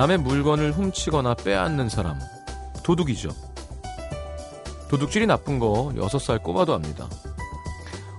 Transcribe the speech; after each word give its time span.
남의 0.00 0.16
물건을 0.16 0.72
훔치거나 0.72 1.34
빼앗는 1.34 1.90
사람. 1.90 2.18
도둑이죠. 2.82 3.28
도둑질이 4.88 5.26
나쁜 5.26 5.58
거 5.58 5.92
6살 5.94 6.42
꼬마도 6.42 6.72
압니다. 6.72 7.06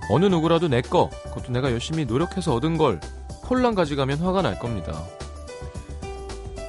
어느 0.08 0.26
누구라도 0.26 0.68
내 0.68 0.80
거, 0.80 1.10
그것도 1.24 1.50
내가 1.50 1.72
열심히 1.72 2.04
노력해서 2.04 2.54
얻은 2.54 2.78
걸 2.78 3.00
폴랑 3.42 3.74
가져가면 3.74 4.20
화가 4.20 4.42
날 4.42 4.60
겁니다. 4.60 4.92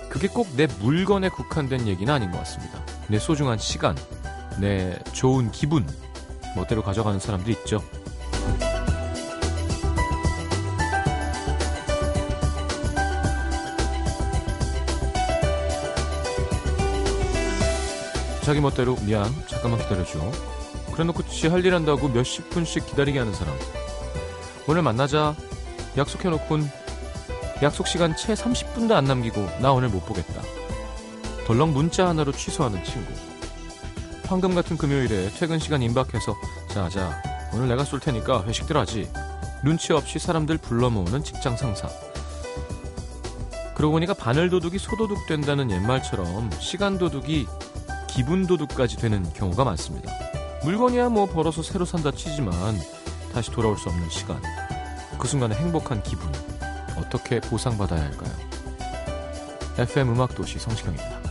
그게 0.10 0.28
꼭 0.28 0.48
내 0.56 0.66
물건에 0.80 1.30
국한된 1.30 1.86
얘기는 1.86 2.12
아닌 2.12 2.32
것 2.32 2.40
같습니다. 2.40 2.84
내 3.08 3.20
소중한 3.20 3.60
시간, 3.60 3.96
내 4.60 4.98
좋은 5.12 5.52
기분, 5.52 5.88
멋대로 6.56 6.82
가져가는 6.82 7.20
사람들 7.20 7.54
있죠. 7.54 7.84
자기 18.54 18.62
멋대로 18.62 18.96
미안 19.02 19.34
잠깐만 19.48 19.80
기다려줘. 19.80 20.20
그래놓고 20.94 21.24
지 21.26 21.48
할 21.48 21.66
일 21.66 21.74
한다고 21.74 22.08
몇십 22.08 22.52
분씩 22.52 22.86
기다리게 22.86 23.18
하는 23.18 23.34
사람. 23.34 23.58
오늘 24.68 24.84
만나자. 24.84 25.36
약속해놓곤 25.98 26.70
약속 27.64 27.88
시간 27.88 28.16
채 28.16 28.36
30분도 28.36 28.92
안 28.92 29.06
남기고 29.06 29.42
나 29.60 29.72
오늘 29.72 29.90
못 29.90 30.06
보겠다. 30.06 30.40
덜렁 31.48 31.74
문자 31.74 32.08
하나로 32.10 32.32
취소하는 32.32 32.84
친구. 32.84 33.12
황금 34.28 34.54
같은 34.54 34.78
금요일에 34.78 35.32
퇴근 35.32 35.58
시간 35.58 35.82
임박해서 35.82 36.36
자자 36.68 37.24
오늘 37.54 37.68
내가 37.70 37.84
쏠 37.84 38.00
테니까 38.00 38.44
회식들 38.44 38.78
하지. 38.78 39.10
눈치 39.64 39.94
없이 39.94 40.20
사람들 40.20 40.60
불러 40.60 40.92
모으는 40.92 41.24
직장 41.24 41.58
상사. 41.58 41.90
그러고 43.74 43.94
보니까 43.94 44.14
바늘 44.14 44.52
도둑이 44.52 44.78
소도둑 44.78 45.26
된다는 45.26 45.72
옛말처럼 45.72 46.52
시간 46.60 47.00
도둑이 47.00 47.48
기분 48.16 48.46
도둑까지 48.46 48.98
되는 48.98 49.24
경우가 49.34 49.64
많습니다. 49.64 50.14
물건이야 50.64 51.10
뭐 51.10 51.26
벌어서 51.26 51.64
새로 51.64 51.84
산다 51.84 52.12
치지만 52.12 52.54
다시 53.34 53.50
돌아올 53.50 53.76
수 53.76 53.90
없는 53.90 54.08
시간. 54.12 54.40
그 55.18 55.28
순간의 55.28 55.58
행복한 55.58 56.04
기분. 56.04 56.32
어떻게 56.96 57.40
보상받아야 57.40 58.04
할까요? 58.04 58.32
FM 59.80 60.10
음악도시 60.10 60.60
성시경입니다. 60.60 61.23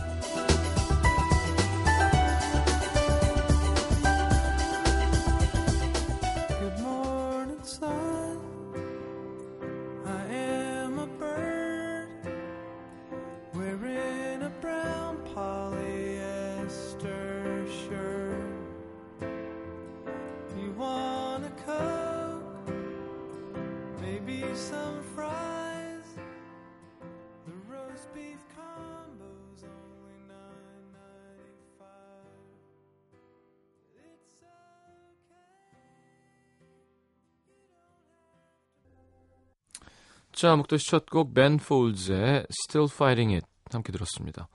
자, 40.43 40.57
목도 40.57 40.75
시 40.75 40.87
첫곡 40.87 41.33
Ben 41.33 41.53
Folds의 41.53 42.47
Still 42.67 42.89
Fighting 42.91 43.33
It 43.33 43.47
함께 43.71 43.93
들었습니다. 43.93 44.49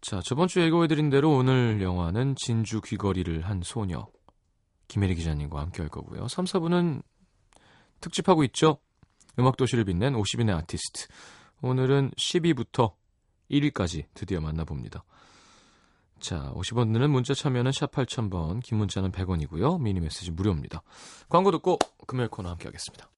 자, 0.00 0.22
저번 0.24 0.48
주에 0.48 0.64
예고해드린 0.64 1.10
대로 1.10 1.30
오늘 1.36 1.82
영화는 1.82 2.34
진주 2.34 2.80
귀걸이를 2.80 3.42
한 3.42 3.60
소녀 3.62 4.06
김혜리 4.88 5.14
기자님과 5.16 5.60
함께 5.60 5.82
할 5.82 5.90
거고요. 5.90 6.26
3, 6.28 6.46
4부는 6.46 7.02
특집하고 8.00 8.44
있죠. 8.44 8.78
음악도시를 9.38 9.84
빛낸 9.84 10.14
50인의 10.14 10.56
아티스트. 10.56 11.08
오늘은 11.60 12.12
10위부터 12.12 12.94
1위까지 13.50 14.06
드디어 14.14 14.40
만나봅니다. 14.40 15.04
자, 16.18 16.50
50원 16.54 16.94
드는 16.94 17.10
문자 17.10 17.34
참여는 17.34 17.72
샵 17.72 17.92
8000번, 17.92 18.62
긴 18.62 18.78
문자는 18.78 19.12
100원이고요. 19.12 19.82
미니 19.82 20.00
메시지 20.00 20.30
무료입니다. 20.30 20.82
광고 21.28 21.50
듣고 21.50 21.78
금요일 22.06 22.30
코너 22.30 22.48
함께 22.48 22.68
하겠습니다. 22.68 23.10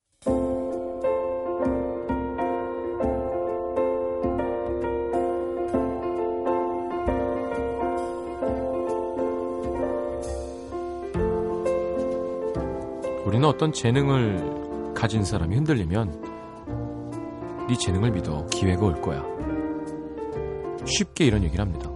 우리는 13.37 13.51
어떤 13.51 13.71
재능을 13.71 14.95
가진 14.95 15.23
사람이 15.23 15.55
흔들리면 15.57 17.67
네 17.69 17.77
재능을 17.77 18.13
믿어 18.13 18.47
기회가 18.47 18.87
올 18.87 18.99
거야. 19.03 19.23
쉽게 20.87 21.27
이런 21.27 21.45
얘기를 21.45 21.63
합니다. 21.63 21.91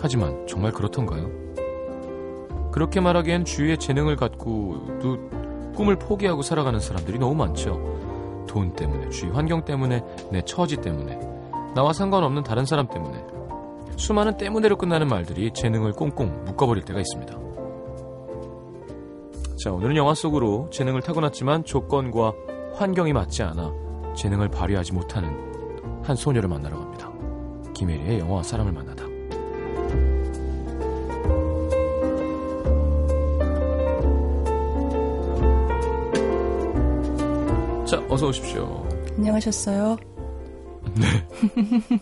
하지만 0.00 0.46
정말 0.46 0.72
그렇던가요? 0.72 1.30
그렇게 2.72 3.00
말하기엔 3.00 3.44
주위의 3.44 3.76
재능을 3.76 4.16
갖고도 4.16 5.28
꿈을 5.74 5.98
포기하고 5.98 6.40
살아가는 6.40 6.80
사람들이 6.80 7.18
너무 7.18 7.34
많죠. 7.34 8.46
돈 8.48 8.72
때문에, 8.72 9.10
주위 9.10 9.30
환경 9.30 9.66
때문에, 9.66 10.02
내 10.32 10.40
처지 10.40 10.78
때문에, 10.78 11.18
나와 11.74 11.92
상관없는 11.92 12.44
다른 12.44 12.64
사람 12.64 12.88
때문에. 12.88 13.22
수많은 13.98 14.38
때문에로 14.38 14.78
끝나는 14.78 15.06
말들이 15.06 15.52
재능을 15.52 15.92
꽁꽁 15.92 16.44
묶어버릴 16.46 16.86
때가 16.86 16.98
있습니다. 16.98 17.47
자, 19.58 19.72
오늘은 19.72 19.96
영화 19.96 20.14
속으로 20.14 20.70
재능을 20.70 21.02
타고났지만 21.02 21.64
조건과 21.64 22.32
환경이 22.74 23.12
맞지 23.12 23.42
않아 23.42 23.72
재능을 24.16 24.48
발휘하지 24.48 24.92
못하는 24.92 25.36
한 26.04 26.14
소녀를 26.14 26.48
만나러 26.48 26.78
갑니다. 26.78 27.10
김혜리의 27.74 28.20
영화 28.20 28.40
사람을 28.40 28.70
만나다. 28.70 29.04
자, 37.84 38.00
어서 38.08 38.28
오십시오. 38.28 38.88
안녕하셨어요? 39.16 39.96
네. 40.94 41.26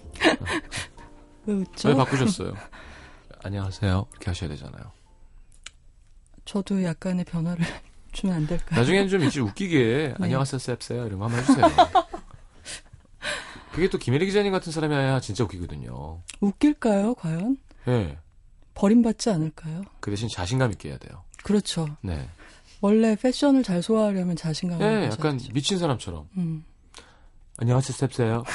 왜 1.47 1.55
웃죠? 1.55 1.89
왜 1.89 1.95
바꾸셨어요? 1.95 2.53
안녕하세요. 3.43 4.07
이렇게 4.11 4.27
하셔야 4.31 4.51
되잖아요. 4.51 5.06
저도 6.47 6.83
약간의 6.83 7.27
변화를 7.27 7.65
주면 8.13 8.37
안 8.37 8.47
될까요? 8.47 8.81
나중엔 8.81 9.09
좀 9.09 9.23
이제 9.25 9.41
웃기게 9.41 10.15
네. 10.19 10.25
안녕하세요 10.25 10.59
셉세요 10.59 11.07
이런 11.07 11.19
거 11.19 11.27
한번 11.27 11.41
해주세요. 11.43 11.67
그게 13.73 13.91
또 13.91 13.99
김혜리 13.99 14.25
기자님 14.25 14.53
같은 14.53 14.73
사람이 14.73 14.95
아야 14.95 15.21
진짜 15.21 15.45
웃기거든요. 15.45 16.23
웃길까요, 16.41 17.15
과연? 17.17 17.59
예. 17.89 18.17
버림받지 18.73 19.29
않을까요? 19.29 19.83
그 20.01 20.11
대신 20.11 20.31
자신감 20.31 20.71
있게 20.73 20.89
해야 20.89 20.97
돼요. 20.99 21.25
그렇죠. 21.45 21.87
네. 22.01 22.27
원래 22.81 23.15
패션을 23.17 23.63
잘 23.63 23.83
소화하려면 23.83 24.35
자신감을 24.37 24.83
예, 24.83 24.91
가져야죠. 25.09 25.17
약간 25.19 25.39
미친 25.53 25.79
사람처럼. 25.79 26.27
음. 26.39 26.65
안녕하세요 27.59 27.95
셉세요. 27.97 28.45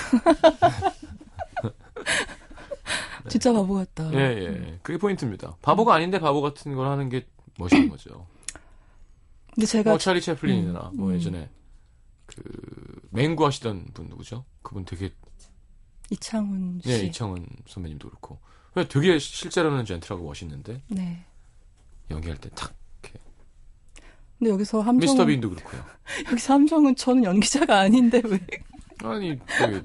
진짜 3.29 3.53
바보 3.53 3.75
같다. 3.75 4.11
예, 4.13 4.17
예. 4.19 4.79
그게 4.81 4.97
포인트입니다. 4.97 5.55
바보가 5.61 5.93
아닌데 5.93 6.17
바보 6.19 6.41
같은 6.41 6.73
걸 6.73 6.88
하는 6.88 7.09
게 7.09 7.27
멋있는 7.61 7.89
거죠. 7.89 8.27
근데 9.53 9.65
제가 9.65 9.91
뭐 9.91 9.97
차리 9.97 10.21
채플린이나 10.21 10.91
음, 10.93 10.97
뭐 10.97 11.09
음. 11.09 11.15
예전에 11.15 11.49
그 12.25 12.41
맹구 13.09 13.45
하시던 13.45 13.87
분 13.93 14.07
누구죠? 14.07 14.45
그분 14.61 14.85
되게 14.85 15.13
이창훈 16.09 16.81
씨. 16.83 16.89
네, 16.89 16.99
이창훈 17.05 17.45
선배님도 17.67 18.09
그렇고. 18.09 18.39
왜 18.75 18.87
되게 18.87 19.19
실제로는 19.19 19.85
젠틀하고 19.85 20.23
멋있는데 20.23 20.81
네. 20.87 21.25
연기할 22.09 22.37
때탁 22.37 22.73
근데 24.41 24.53
여기서 24.53 24.77
미스터 24.93 25.19
함정은 25.19 25.27
빈도 25.27 25.49
그렇고요. 25.51 25.83
여기서 26.31 26.53
함정은 26.55 26.95
저는 26.95 27.23
연기자가 27.23 27.81
아닌데 27.81 28.23
왜? 28.25 28.39
아니 29.03 29.37
되게 29.45 29.83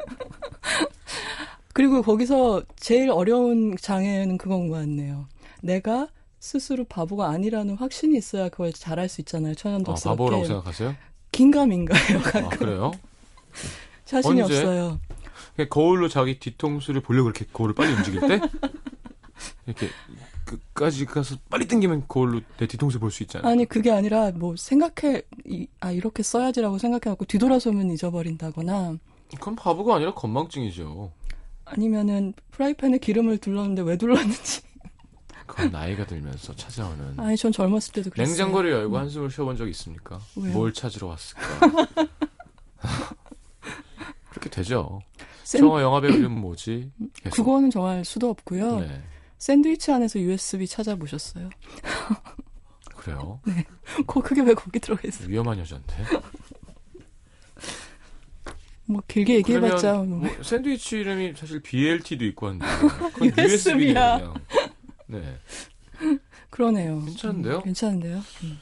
그리고 1.75 2.01
거기서 2.01 2.63
제일 2.77 3.11
어려운 3.11 3.77
장애는 3.77 4.39
그건 4.39 4.69
것 4.69 4.77
같네요. 4.77 5.29
내가 5.63 6.09
스스로 6.47 6.85
바보가 6.85 7.29
아니라는 7.29 7.75
확신이 7.77 8.17
있어야 8.17 8.49
그걸 8.49 8.73
잘할 8.73 9.09
수 9.09 9.21
있잖아요. 9.21 9.51
아, 9.51 9.55
천연덕스럽게. 9.55 10.17
바보라고 10.17 10.45
생각하세요? 10.45 10.95
긴가민가예요. 11.33 12.19
아 12.19 12.23
가끔. 12.23 12.49
그래요? 12.51 12.93
자신이 14.05 14.41
언제? 14.43 14.57
없어요. 14.59 15.01
그냥 15.57 15.69
거울로 15.69 16.09
자기 16.09 16.39
뒤통수를 16.39 17.01
보려고 17.01 17.29
이렇게 17.29 17.45
거울을 17.53 17.75
빨리 17.75 17.93
움직일 17.95 18.21
때 18.21 18.41
이렇게 19.67 19.89
끝까지 20.45 21.05
가서 21.07 21.37
빨리 21.51 21.67
당기면 21.67 22.05
거울로 22.07 22.41
내 22.59 22.67
뒤통수 22.69 23.01
볼 23.01 23.11
수 23.11 23.25
있잖아요. 23.25 23.51
아니 23.51 23.65
그게 23.65 23.91
아니라 23.91 24.31
뭐 24.31 24.55
생각해 24.57 25.23
이, 25.47 25.67
아 25.81 25.91
이렇게 25.91 26.23
써야지라고 26.23 26.79
생각해갖고 26.79 27.25
뒤돌아서면 27.25 27.91
잊어버린다거나 27.91 28.97
그건 29.35 29.57
바보가 29.57 29.97
아니라 29.97 30.15
건망증이죠. 30.15 31.11
아니면은 31.65 32.33
프라이팬에 32.53 32.99
기름을 32.99 33.39
둘렀는데 33.39 33.83
왜 33.83 33.97
둘렀는지. 33.99 34.63
그건 35.57 35.73
나이가 35.73 36.05
들면서 36.07 36.55
찾아오는. 36.55 37.19
아니, 37.19 37.35
전 37.37 37.51
젊었을 37.51 37.93
때도 37.95 38.11
그랬어요. 38.11 38.31
냉장고를 38.31 38.71
열고 38.73 38.99
한숨을 38.99 39.31
쉬어본 39.31 39.57
적 39.57 39.67
있습니까? 39.69 40.21
왜요? 40.37 40.53
뭘 40.53 40.71
찾으러 40.73 41.07
왔을까? 41.09 41.43
그렇게 44.31 44.51
되죠. 44.51 45.01
샌- 45.45 45.63
저 45.63 45.81
영화배우 45.81 46.13
이름 46.13 46.33
뭐지? 46.41 46.91
계속. 47.23 47.37
그거는 47.37 47.71
정말 47.71 48.05
수도 48.05 48.29
없고요. 48.29 48.81
네. 48.81 49.03
샌드위치 49.39 49.91
안에서 49.93 50.19
USB 50.21 50.67
찾아보셨어요? 50.67 51.49
그래요. 52.97 53.41
거 54.07 54.21
그게 54.21 54.43
왜 54.43 54.53
거기 54.53 54.79
들어있어요? 54.79 55.29
위험한 55.29 55.59
여잔데. 55.59 55.95
뭐 58.89 59.01
길게 59.09 59.37
얘기해봤자 59.37 59.95
뭐. 59.95 60.19
뭐 60.19 60.31
샌드위치 60.43 60.99
이름이 60.99 61.33
사실 61.37 61.61
BLT도 61.61 62.25
있고 62.27 62.49
한데. 62.49 62.67
USB야. 63.43 64.35
네. 65.07 65.39
그러네요. 66.51 67.05
괜찮은데요? 67.05 67.57
음, 67.59 67.63
괜찮은데요. 67.63 68.23
음. 68.45 68.61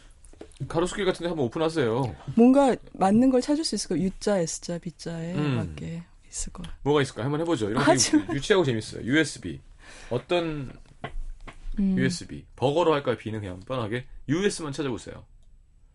가로수길 0.68 1.04
같은 1.04 1.24
데 1.24 1.28
한번 1.28 1.46
오픈하세요. 1.46 2.14
뭔가 2.36 2.76
맞는 2.92 3.30
걸 3.30 3.40
찾을 3.40 3.64
수 3.64 3.74
있을 3.74 3.88
거예요. 3.88 4.04
U자, 4.04 4.38
S자, 4.38 4.78
B자에 4.78 5.34
음. 5.34 5.56
맞게 5.56 6.02
있을 6.28 6.52
거예요. 6.52 6.72
뭐가 6.82 7.02
있을까? 7.02 7.24
한번 7.24 7.40
해보죠. 7.40 7.70
이런 7.70 7.84
거 7.84 7.92
유치하고 8.34 8.64
재밌어요. 8.64 9.02
USB. 9.04 9.60
어떤 10.10 10.72
음, 11.78 11.98
USB. 11.98 12.44
버거로 12.56 12.94
할까요? 12.94 13.16
B는 13.18 13.40
그냥 13.40 13.60
뻔하게. 13.60 14.06
US만 14.28 14.72
찾아보세요. 14.72 15.24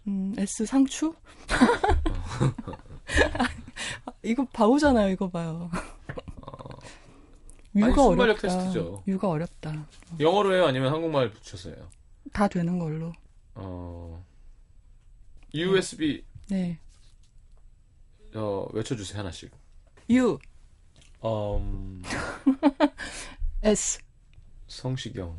음, 0.08 0.34
S 0.38 0.66
상추? 0.66 1.14
아, 1.50 3.44
이거 4.24 4.46
바보잖아요. 4.52 5.10
이거 5.10 5.30
봐요. 5.30 5.70
유가 7.76 8.06
어렵다. 8.06 8.42
테스트죠. 8.48 9.04
유가 9.08 9.30
어렵다. 9.30 9.86
영어로 10.20 10.54
해요? 10.56 10.66
아니면 10.66 10.92
한국말 10.94 11.32
붙였어요? 11.32 11.76
다 12.34 12.48
되는 12.48 12.80
걸로. 12.80 13.14
어, 13.56 14.24
USB, 15.54 16.24
네. 16.50 16.80
어, 18.36 18.68
외쳐주세요. 18.74 19.20
하나씩. 19.20 19.52
U, 20.10 20.40
음, 21.24 22.02
S, 23.64 24.00
성시경, 24.68 25.38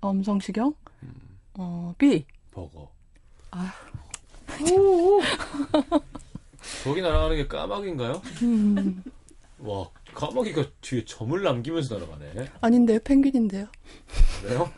엄성시경, 0.00 0.74
음. 1.02 1.38
어, 1.54 1.94
B. 1.98 2.24
버거. 2.52 2.90
아. 3.50 3.72
저기 6.84 7.00
날아가는 7.02 7.36
게 7.36 7.46
까마귀인가요? 7.46 8.22
음, 8.42 9.02
와, 9.58 9.88
까마귀가 10.18 10.64
뒤에 10.80 11.04
점을 11.04 11.40
남기면서 11.40 11.94
날아가네. 11.94 12.50
아닌데요. 12.60 12.98
펭귄인데요. 13.04 13.68
그래요? 14.42 14.68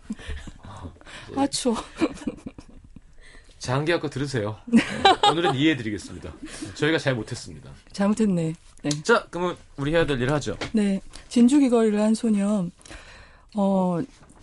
아, 1.34 1.46
추워. 1.46 1.76
장기학과 3.58 4.10
들으세요. 4.10 4.58
오늘은 5.30 5.54
이해해드리겠습니다. 5.54 6.32
저희가 6.74 6.98
잘 6.98 7.14
못했습니다. 7.14 7.70
잘못했네. 7.92 8.52
네. 8.82 8.90
자, 9.02 9.26
그러면 9.30 9.56
우리 9.78 9.94
해야 9.94 10.04
될일 10.04 10.30
하죠. 10.30 10.58
네. 10.72 11.00
진주귀걸이를 11.28 11.98
한 12.00 12.14
소녀. 12.14 12.66
어, 13.56 14.00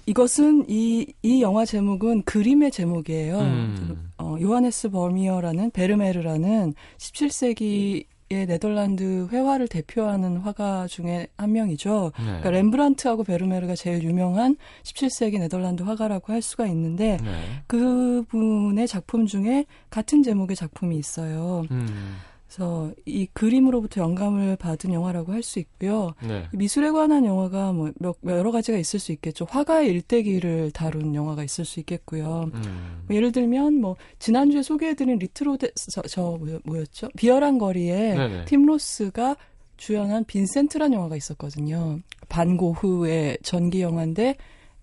이것은 0.07 0.65
이, 0.67 1.13
이 1.21 1.41
영화 1.43 1.63
제목은 1.65 2.23
그림의 2.23 2.71
제목이에요. 2.71 3.39
음. 3.39 4.11
어, 4.17 4.35
요하네스 4.41 4.89
버미어라는 4.89 5.71
베르메르라는 5.71 6.73
17세기의 6.97 8.05
네덜란드 8.29 9.27
회화를 9.31 9.68
대표하는 9.68 10.38
화가 10.38 10.88
중에 10.88 11.27
한 11.38 11.53
명이죠. 11.53 12.12
네. 12.18 12.25
그러니까 12.25 12.51
렘브란트하고 12.51 13.24
베르메르가 13.24 13.75
제일 13.75 14.03
유명한 14.03 14.57
17세기 14.83 15.39
네덜란드 15.39 15.83
화가라고 15.83 16.33
할 16.33 16.41
수가 16.41 16.68
있는데 16.68 17.18
네. 17.24 17.63
그분의 17.68 18.88
작품 18.88 19.25
중에 19.25 19.65
같은 19.89 20.24
제목의 20.24 20.56
작품이 20.56 20.97
있어요. 20.97 21.63
음, 21.71 22.18
그래서 22.47 22.91
이 23.05 23.27
그림으로부터 23.33 23.99
영감을 24.01 24.55
받은 24.55 24.94
영화라고 24.94 25.33
할 25.33 25.44
수 25.44 25.59
있고요. 25.59 26.13
네. 26.25 26.45
미술에 26.53 26.91
관한 26.91 27.25
영화가 27.25 27.73
뭐 27.73 27.91
몇, 27.99 28.15
여러 28.25 28.51
가지가 28.51 28.77
있을 28.77 28.99
수 28.99 29.11
있겠죠. 29.11 29.45
화가의 29.49 29.89
일대기를 29.89 30.71
다룬 30.71 31.13
영화가 31.13 31.44
있을 31.44 31.65
수 31.65 31.79
있겠고요. 31.81 32.49
음, 32.53 33.03
뭐 33.07 33.15
예를 33.15 33.31
들면 33.33 33.75
뭐 33.81 33.95
지난주에 34.19 34.63
소개해드린 34.63 35.19
리트로데 35.19 35.71
저, 35.91 36.01
저 36.03 36.38
뭐였- 36.39 36.61
뭐였죠? 36.65 37.09
비열한 37.17 37.57
거리에 37.57 38.15
네네. 38.15 38.45
팀 38.45 38.65
로스가 38.65 39.35
주연한 39.75 40.23
빈센트란 40.25 40.93
영화가 40.93 41.15
있었거든요. 41.17 42.00
반고흐의 42.29 43.38
전기 43.43 43.81
영화인데 43.81 44.35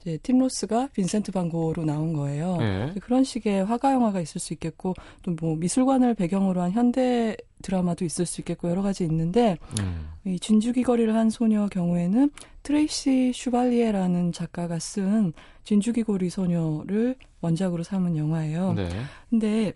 이제 0.05 0.19
팀 0.23 0.39
로스가 0.39 0.91
빈센트 0.93 1.33
반 1.32 1.48
고흐로 1.48 1.85
나온 1.87 2.12
거예요. 2.12 2.59
네. 2.59 2.95
그런 3.01 3.25
식의 3.25 3.65
화가 3.65 3.93
영화가 3.93 4.21
있을 4.21 4.39
수 4.41 4.53
있겠고 4.53 4.95
또 5.23 5.35
뭐 5.41 5.56
미술관을 5.56 6.15
배경으로 6.15 6.61
한 6.62 6.71
현대 6.71 7.37
드라마도 7.62 8.05
있을 8.05 8.25
수 8.27 8.41
있겠고 8.43 8.71
여러 8.71 8.83
가지 8.83 9.03
있는데 9.05 9.59
음, 9.81 10.09
이 10.25 10.39
진주귀걸이를 10.39 11.15
한 11.15 11.29
소녀 11.31 11.67
경우에는 11.69 12.31
트레이시 12.62 13.33
슈발리에라는 13.35 14.33
작가가 14.33 14.79
쓴 14.79 15.33
진주귀걸이 15.65 16.31
소녀를 16.31 17.17
원작으로 17.41 17.83
삼은 17.83 18.17
영화예요. 18.17 18.75
네. 18.75 18.89
근데 19.31 19.73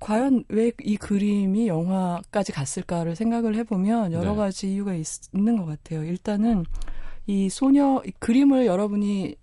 과연 0.00 0.44
왜 0.48 0.70
이 0.84 0.96
그림이 0.96 1.66
영화까지 1.66 2.52
갔을까를 2.52 3.16
생각을 3.16 3.56
해보면 3.56 4.12
여러 4.12 4.32
네. 4.32 4.36
가지 4.36 4.72
이유가 4.72 4.94
있, 4.94 5.06
있는 5.34 5.56
것 5.56 5.64
같아요. 5.66 6.04
일단은 6.04 6.64
이 7.28 7.50
소녀 7.50 8.02
이 8.06 8.10
그림을 8.18 8.64
여러분이 8.64 9.36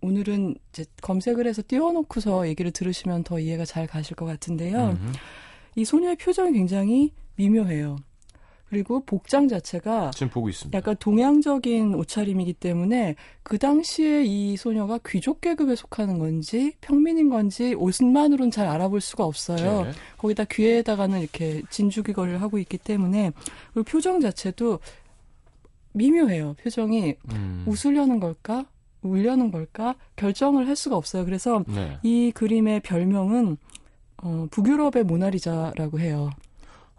오늘은 0.00 0.56
이제 0.70 0.86
검색을 1.02 1.46
해서 1.46 1.62
띄워놓고서 1.66 2.48
얘기를 2.48 2.70
들으시면 2.70 3.22
더 3.22 3.38
이해가 3.38 3.66
잘 3.66 3.86
가실 3.86 4.16
것 4.16 4.24
같은데요. 4.24 4.96
음, 4.98 5.12
이 5.76 5.84
소녀의 5.84 6.16
표정이 6.16 6.52
굉장히 6.52 7.12
미묘해요. 7.36 7.96
그리고 8.72 9.04
복장 9.04 9.48
자체가 9.48 10.12
지금 10.12 10.30
보고 10.30 10.48
있습니다. 10.48 10.74
약간 10.74 10.96
동양적인 10.98 11.94
옷차림이기 11.94 12.54
때문에 12.54 13.16
그 13.42 13.58
당시에 13.58 14.24
이 14.24 14.56
소녀가 14.56 14.98
귀족 15.06 15.42
계급에 15.42 15.76
속하는 15.76 16.18
건지 16.18 16.72
평민인 16.80 17.28
건지 17.28 17.74
옷만으로는 17.74 18.50
잘 18.50 18.66
알아볼 18.68 19.02
수가 19.02 19.26
없어요. 19.26 19.82
네. 19.82 19.92
거기다 20.16 20.44
귀에다가는 20.44 21.20
이렇게 21.20 21.60
진주 21.68 22.02
귀걸이를 22.02 22.40
하고 22.40 22.56
있기 22.56 22.78
때문에 22.78 23.32
그리고 23.74 23.84
표정 23.84 24.20
자체도 24.20 24.78
미묘해요. 25.92 26.54
표정이 26.62 27.14
음, 27.30 27.64
웃으려는 27.66 28.20
걸까? 28.20 28.66
울려는 29.02 29.50
걸까? 29.50 29.94
결정을 30.16 30.68
할 30.68 30.76
수가 30.76 30.96
없어요. 30.96 31.24
그래서 31.24 31.64
네. 31.66 31.98
이 32.02 32.30
그림의 32.32 32.80
별명은 32.80 33.56
어, 34.22 34.46
북유럽의 34.50 35.04
모나리자라고 35.04 35.98
해요. 35.98 36.30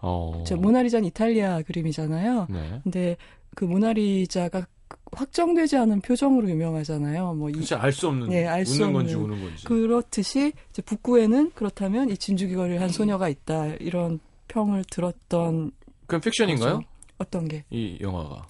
어, 0.01 0.43
저 0.45 0.57
모나리자는 0.57 1.07
이탈리아 1.07 1.61
그림이잖아요. 1.61 2.47
네. 2.49 2.79
근데 2.83 3.15
그 3.55 3.63
모나리자가 3.63 4.65
확정되지 5.13 5.77
않은 5.77 6.01
표정으로 6.01 6.49
유명하잖아요. 6.49 7.35
뭐 7.35 7.49
이, 7.49 7.53
진짜 7.53 7.81
알수 7.81 8.07
없는 8.09 8.31
예, 8.33 8.45
알수 8.47 8.81
웃는 8.83 8.93
건지 8.93 9.15
없는. 9.15 9.29
우는 9.31 9.43
건지. 9.43 9.63
그렇듯이 9.65 10.51
이제 10.71 10.81
북구에는 10.81 11.51
그렇다면 11.55 12.09
이 12.09 12.17
진주귀걸이를 12.17 12.81
한 12.81 12.89
소녀가 12.89 13.29
있다 13.29 13.67
이런 13.79 14.19
평을 14.49 14.83
들었던 14.89 15.71
그럼 16.07 16.21
픽션인가요? 16.21 16.73
거죠. 16.79 16.87
어떤 17.17 17.47
게 17.47 17.63
이 17.69 17.97
영화가. 18.01 18.45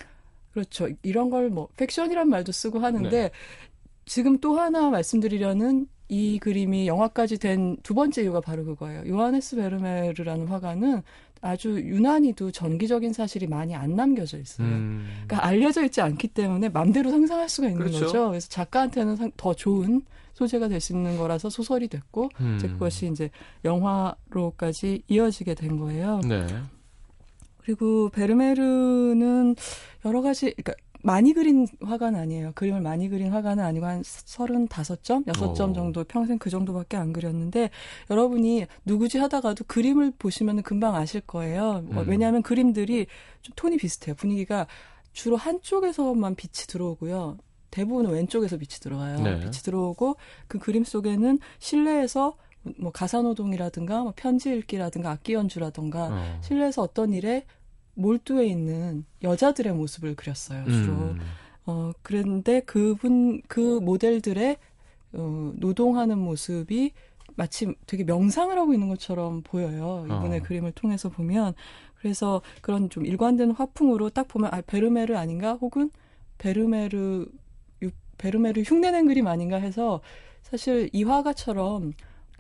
그렇죠. 0.54 0.88
이런 1.04 1.30
걸 1.30 1.50
뭐 1.50 1.68
팩션이란 1.78 2.30
말도 2.30 2.52
쓰고 2.52 2.80
하는데 2.80 3.10
네. 3.10 3.32
지금 4.06 4.38
또 4.40 4.60
하나 4.60 4.90
말씀드리려는 4.90 5.88
이 6.10 6.38
그림이 6.40 6.88
영화까지 6.88 7.38
된 7.40 7.78
두 7.82 7.94
번째 7.94 8.22
이유가 8.24 8.40
바로 8.42 8.64
그거예요. 8.66 9.04
요하네스 9.08 9.56
베르메르라는 9.56 10.48
화가는 10.48 11.02
아주 11.42 11.72
유난히도 11.80 12.52
전기적인 12.52 13.12
사실이 13.14 13.48
많이 13.48 13.76
안 13.76 13.96
남겨져 13.96 14.38
있어요. 14.38 14.68
음, 14.68 15.06
그러니까 15.26 15.46
알려져 15.48 15.84
있지 15.84 16.00
않기 16.02 16.30
때문에 16.30 16.70
맘대로 16.70 17.10
상상할 17.12 17.50
수가 17.50 17.68
있는 17.68 17.80
그렇죠. 17.86 18.06
거죠. 18.06 18.30
그래서 18.30 18.48
작가한테는 18.50 19.16
상- 19.18 19.32
더 19.36 19.54
좋은 19.54 20.02
소재가 20.34 20.68
될 20.70 20.80
수 20.80 20.94
있는 20.94 21.18
거라서 21.18 21.50
소설이 21.50 21.88
됐고 21.90 22.30
음, 22.42 22.56
이제 22.58 22.68
그것이 22.70 23.08
이제 23.08 23.30
영화로까지 23.66 25.04
이어지게 25.08 25.54
된 25.56 25.78
거예요. 25.78 26.20
네. 26.28 26.46
그리고 27.64 28.10
베르메르는 28.10 29.56
여러 30.06 30.22
가지 30.22 30.52
그러니까 30.52 30.74
많이 31.04 31.34
그린 31.34 31.68
화가는 31.82 32.18
아니에요. 32.18 32.54
그림을 32.56 32.82
많이 32.82 33.10
그린 33.10 33.32
화가는 33.32 33.64
아니고 33.64 33.86
한 33.86 34.02
35점, 34.02 35.26
6점 35.26 35.72
오. 35.72 35.74
정도 35.74 36.04
평생 36.06 36.38
그 36.38 36.50
정도밖에 36.50 36.96
안 36.96 37.12
그렸는데 37.12 37.70
여러분이 38.10 38.66
누구지 38.86 39.18
하다가도 39.18 39.66
그림을 39.68 40.14
보시면 40.18 40.64
금방 40.64 40.96
아실 40.96 41.20
거예요. 41.22 41.84
뭐 41.86 42.04
음. 42.04 42.10
왜냐하면 42.10 42.42
그림들이 42.42 43.08
좀 43.42 43.54
톤이 43.56 43.78
비슷해요. 43.78 44.16
분위기가 44.16 44.66
주로 45.12 45.36
한쪽에서만 45.36 46.36
빛이 46.36 46.68
들어오고요. 46.68 47.38
대부분 47.70 48.06
은 48.06 48.12
왼쪽에서 48.12 48.58
빛이 48.58 48.80
들어와요. 48.80 49.20
네. 49.22 49.40
빛이 49.40 49.52
들어오고 49.64 50.16
그 50.48 50.58
그림 50.58 50.86
속에는 50.86 51.40
실내에서 51.60 52.36
뭐 52.78 52.92
가사노동이라든가 52.92 54.04
뭐 54.04 54.14
편지 54.16 54.54
읽기라든가 54.56 55.12
악기 55.12 55.34
연주라든가 55.34 56.08
어. 56.12 56.40
실내에서 56.42 56.82
어떤 56.82 57.14
일에 57.14 57.46
몰두해 57.96 58.46
있는 58.48 59.06
여자들의 59.22 59.74
모습을 59.74 60.16
그렸어요, 60.16 60.66
주로. 60.66 60.94
음. 60.94 61.20
어, 61.66 61.92
그런데 62.02 62.60
그분, 62.62 63.42
그 63.48 63.80
모델들의, 63.80 64.58
어, 65.14 65.54
노동하는 65.58 66.18
모습이 66.18 66.92
마치 67.36 67.74
되게 67.88 68.04
명상을 68.04 68.58
하고 68.58 68.74
있는 68.74 68.90
것처럼 68.90 69.42
보여요. 69.44 70.06
이분의 70.08 70.40
어. 70.40 70.44
그림을 70.44 70.72
통해서 70.74 71.10
보면. 71.10 71.54
그래서 71.96 72.42
그런 72.62 72.90
좀 72.90 73.06
일관된 73.06 73.52
화풍으로 73.52 74.10
딱 74.10 74.28
보면, 74.28 74.50
아, 74.54 74.62
베르메르 74.62 75.16
아닌가? 75.16 75.54
혹은 75.54 75.90
베르메르, 76.38 77.26
유- 77.84 77.92
베르메르 78.18 78.62
흉내낸 78.64 79.08
그림 79.08 79.28
아닌가 79.28 79.58
해서 79.58 80.02
사실 80.42 80.90
이 80.94 81.04
화가처럼 81.04 81.94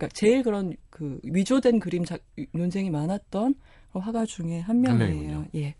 그러니까 0.07 0.13
제일 0.13 0.43
그런 0.43 0.75
그 0.89 1.19
위조된 1.23 1.79
그림 1.79 2.05
작, 2.05 2.21
논쟁이 2.51 2.89
많았던 2.89 3.55
화가 3.93 4.25
중에 4.25 4.59
한한 4.59 4.97
명이에요. 4.97 5.45
예. 5.55 5.75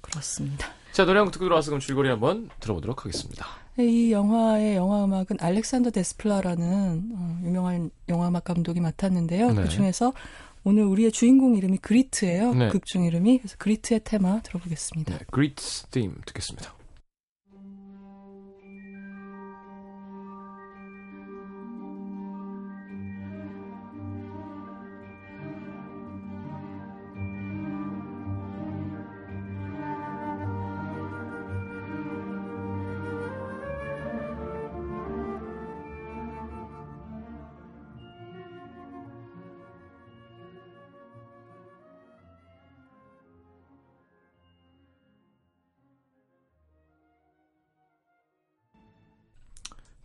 그렇습니다. 0.00 0.68
자, 0.92 1.04
노래 1.04 1.18
한 1.18 1.26
곡 1.26 1.32
듣고 1.32 1.44
들어와서 1.44 1.70
그럼 1.70 1.80
줄거리 1.80 2.08
한번 2.08 2.48
들어보도록 2.60 3.04
하겠습니다. 3.04 3.46
이 3.78 4.10
영화의 4.10 4.76
영화 4.76 5.04
음악은 5.04 5.36
알렉산더 5.38 5.90
데스플라라는 5.90 7.12
어, 7.14 7.40
유명한 7.44 7.90
영화 8.08 8.28
음악 8.28 8.44
감독이 8.44 8.80
맡았는데요. 8.80 9.52
네. 9.52 9.62
그 9.62 9.68
중에서 9.68 10.12
오늘 10.64 10.84
우리의 10.84 11.12
주인공 11.12 11.56
이름이 11.56 11.78
그리트예요. 11.78 12.54
네. 12.54 12.68
극중 12.68 13.04
이름이 13.04 13.38
그래서 13.38 13.56
그리트의 13.58 14.00
테마 14.02 14.40
들어보겠습니다. 14.42 15.18
네, 15.18 15.24
Great 15.32 15.62
Theme 15.90 16.16
듣겠습니다. 16.26 16.74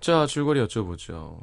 자, 0.04 0.26
줄거리 0.26 0.60
여쭤보죠. 0.66 1.40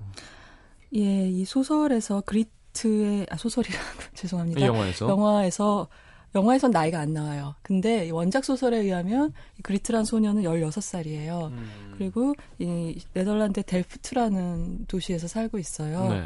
예, 0.95 1.29
이 1.31 1.47
소설에서 1.47 2.21
그리트의 2.27 3.27
아 3.31 3.37
소설이라고 3.39 3.85
죄송합니다. 4.13 4.61
이 4.61 4.65
영화에서 4.65 5.09
영화에서 5.09 5.89
영화에선 6.35 6.71
나이가 6.71 7.01
안 7.01 7.15
나와요. 7.15 7.55
근데 7.63 8.07
이 8.07 8.11
원작 8.11 8.45
소설에 8.45 8.81
의하면 8.81 9.33
이 9.59 9.63
그리트란 9.63 10.05
소녀는 10.05 10.43
16살이에요. 10.43 11.51
음. 11.53 11.95
그리고 11.97 12.35
이 12.59 13.01
네덜란드 13.15 13.63
델프트라는 13.63 14.85
도시에서 14.89 15.27
살고 15.27 15.59
있어요. 15.59 16.09
네. 16.11 16.23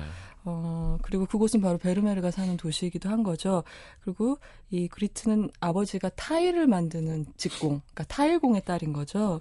어, 0.47 0.99
그리고 1.03 1.27
그곳은 1.27 1.61
바로 1.61 1.79
베르메르가 1.79 2.33
사는 2.33 2.57
도시이기도 2.57 3.09
한 3.09 3.23
거죠. 3.23 3.63
그리고 4.03 4.39
이 4.71 4.89
그리트는 4.89 5.51
아버지가 5.61 6.11
타일을 6.11 6.67
만드는 6.67 7.27
직공, 7.37 7.81
그러니까 7.81 8.05
타일공의 8.05 8.63
딸인 8.65 8.93
거죠. 8.93 9.41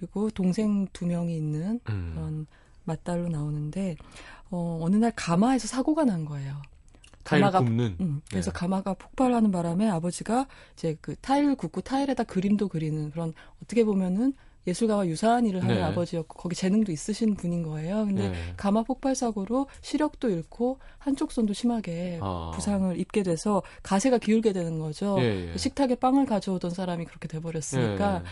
그리고 0.00 0.30
동생 0.30 0.88
두 0.92 1.06
명이 1.06 1.36
있는 1.36 1.78
음. 1.88 2.12
그런 2.14 2.46
맞딸로 2.84 3.28
나오는데, 3.28 3.96
어, 4.50 4.80
어느 4.82 4.96
날 4.96 5.12
가마에서 5.14 5.68
사고가 5.68 6.04
난 6.04 6.24
거예요. 6.24 6.60
타일 7.22 7.42
가마가 7.42 7.58
굽는 7.60 7.96
음, 8.00 8.22
그래서 8.30 8.50
네. 8.50 8.58
가마가 8.58 8.94
폭발하는 8.94 9.52
바람에 9.52 9.88
아버지가 9.88 10.46
이제 10.72 10.96
그 11.02 11.14
타일 11.16 11.54
굽고 11.54 11.82
타일에다 11.82 12.24
그림도 12.24 12.68
그리는 12.68 13.10
그런 13.10 13.34
어떻게 13.62 13.84
보면은 13.84 14.32
예술가와 14.66 15.06
유사한 15.06 15.46
일을 15.46 15.62
하는 15.62 15.76
네. 15.76 15.82
아버지였고 15.82 16.38
거기 16.38 16.54
재능도 16.54 16.92
있으신 16.92 17.34
분인 17.34 17.62
거예요. 17.62 18.04
근데 18.06 18.28
네. 18.28 18.54
가마 18.56 18.82
폭발 18.82 19.14
사고로 19.14 19.68
시력도 19.80 20.28
잃고 20.30 20.78
한쪽 20.98 21.32
손도 21.32 21.54
심하게 21.54 22.18
아. 22.22 22.52
부상을 22.54 22.98
입게 22.98 23.22
돼서 23.22 23.62
가세가 23.82 24.18
기울게 24.18 24.52
되는 24.52 24.78
거죠. 24.78 25.16
예, 25.20 25.52
예. 25.52 25.56
식탁에 25.56 25.94
빵을 25.94 26.26
가져오던 26.26 26.72
사람이 26.72 27.06
그렇게 27.06 27.26
돼 27.26 27.40
버렸으니까 27.40 28.16
예. 28.16 28.22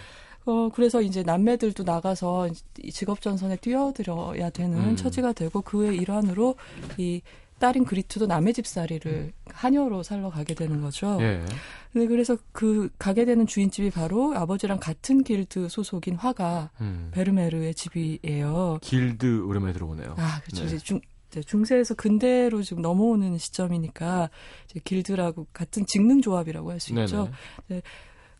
어 0.48 0.70
그래서 0.74 1.02
이제 1.02 1.22
남매들도 1.22 1.82
나가서 1.82 2.48
이 2.82 2.90
직업 2.90 3.20
전선에 3.20 3.56
뛰어들어야 3.56 4.48
되는 4.48 4.78
음. 4.78 4.96
처지가 4.96 5.34
되고 5.34 5.60
그의 5.60 5.96
일환으로 5.98 6.54
이 6.96 7.20
딸인 7.58 7.84
그리트도 7.84 8.26
남의 8.26 8.54
집살이를 8.54 9.32
하녀로 9.46 10.02
살러 10.02 10.30
가게 10.30 10.54
되는 10.54 10.80
거죠. 10.80 11.18
예. 11.20 11.44
근데 11.92 12.06
그래서 12.06 12.38
그 12.52 12.88
가게 12.98 13.26
되는 13.26 13.46
주인집이 13.46 13.90
바로 13.90 14.34
아버지랑 14.34 14.78
같은 14.78 15.22
길드 15.22 15.68
소속인 15.68 16.14
화가 16.14 16.70
음. 16.80 17.10
베르메르의 17.12 17.74
집이에요. 17.74 18.78
길드 18.80 19.42
오랜만에 19.42 19.74
들어보네요. 19.74 20.14
아, 20.16 20.40
그렇죠. 20.44 20.62
네. 20.62 20.68
이제 20.68 20.78
중 20.78 21.00
중세에서 21.44 21.94
근대로 21.94 22.62
지금 22.62 22.80
넘어오는 22.80 23.36
시점이니까 23.36 24.30
이제 24.70 24.80
길드라고 24.82 25.46
같은 25.52 25.84
직능 25.86 26.22
조합이라고 26.22 26.70
할 26.70 26.80
수. 26.80 26.98
있죠. 26.98 27.28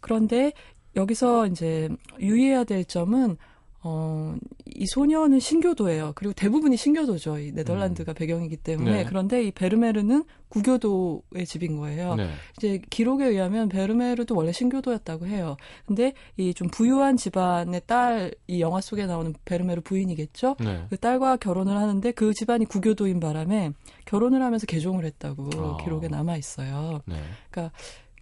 그런데 0.00 0.52
여기서 0.99 1.47
이제 1.47 1.88
유의해야 2.21 2.64
될 2.64 2.85
점은 2.85 3.37
어, 3.81 4.35
이 4.67 4.85
소녀는 4.87 5.38
신교도예요. 5.38 6.12
그리고 6.17 6.33
대부분이 6.35 6.76
신교도죠. 6.76 7.38
이 7.38 7.52
네덜란드가 7.52 8.12
배경이기 8.12 8.57
때문에. 8.57 8.90
음. 8.90 8.97
네. 8.97 9.05
그런데 9.05 9.45
이 9.45 9.52
베르메르는 9.52 10.25
구교도의 10.49 11.47
집인 11.47 11.76
거예요. 11.76 12.17
네. 12.17 12.28
이제 12.57 12.83
기록에 12.90 13.26
의하면 13.26 13.69
베르메르도 13.69 14.35
원래 14.35 14.50
신교도였다고 14.50 15.26
해요. 15.28 15.57
근데 15.87 16.12
이 16.37 16.52
좀 16.55 16.69
부유한 16.69 17.17
집안의 17.17 17.83
딸, 17.87 18.33
이 18.49 18.61
영화 18.61 18.81
속에 18.81 19.07
나오는 19.07 19.33
베르메르 19.45 19.83
부인이겠죠? 19.83 20.57
네. 20.59 20.85
그 20.90 20.97
딸과 20.97 21.37
결혼을 21.37 21.76
하는데 21.76 22.11
그 22.11 22.35
집안이 22.35 22.64
구교도인 22.64 23.21
바람에 23.21 23.71
결혼을 24.07 24.43
하면서 24.43 24.67
개종을 24.67 25.05
했다고 25.05 25.50
아. 25.57 25.76
기록에 25.85 26.09
남아 26.09 26.37
있어요. 26.37 27.00
네. 27.07 27.14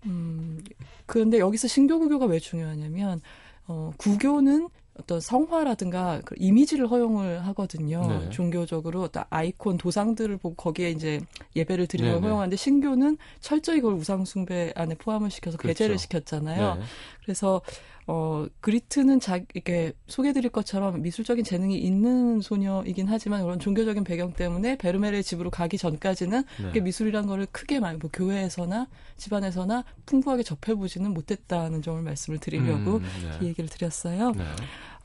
음, 0.06 0.60
그런데 1.06 1.38
여기서 1.38 1.68
신교구교가 1.68 2.26
왜 2.26 2.38
중요하냐면, 2.38 3.20
어, 3.66 3.92
구교는 3.98 4.68
어떤 4.98 5.20
성화라든가 5.20 6.22
그 6.24 6.34
이미지를 6.38 6.90
허용을 6.90 7.46
하거든요. 7.48 8.00
네. 8.08 8.30
종교적으로 8.30 9.02
어떤 9.02 9.24
아이콘 9.28 9.76
도상들을 9.76 10.38
보고 10.38 10.54
거기에 10.54 10.90
이제 10.90 11.20
예배를 11.54 11.86
드리는 11.86 12.10
걸 12.10 12.20
네네. 12.20 12.28
허용하는데 12.28 12.56
신교는 12.56 13.18
철저히 13.40 13.80
그걸 13.80 13.94
우상숭배 13.98 14.72
안에 14.74 14.94
포함을 14.94 15.30
시켜서 15.30 15.58
그렇죠. 15.58 15.74
배제를 15.74 15.98
시켰잖아요. 15.98 16.76
네. 16.76 16.80
그래서 17.22 17.60
어 18.08 18.46
그리트는 18.60 19.18
자 19.18 19.40
이렇게 19.52 19.92
소개드릴 20.06 20.50
것처럼 20.50 21.02
미술적인 21.02 21.44
재능이 21.44 21.76
있는 21.76 22.40
소녀이긴 22.40 23.08
하지만 23.08 23.42
그런 23.42 23.58
종교적인 23.58 24.04
배경 24.04 24.32
때문에 24.32 24.78
베르메르의 24.78 25.24
집으로 25.24 25.50
가기 25.50 25.76
전까지는 25.76 26.44
네. 26.72 26.80
미술이란 26.80 27.26
거를 27.26 27.46
크게 27.50 27.80
많이 27.80 27.98
뭐 27.98 28.08
교회에서나 28.12 28.86
집안에서나 29.16 29.84
풍부하게 30.06 30.44
접해보지는 30.44 31.12
못했다는 31.12 31.82
점을 31.82 32.00
말씀을 32.00 32.38
드리려고 32.38 32.98
음, 32.98 33.04
이 33.40 33.40
네. 33.40 33.48
얘기를 33.48 33.68
드렸어요. 33.68 34.32
네. 34.32 34.44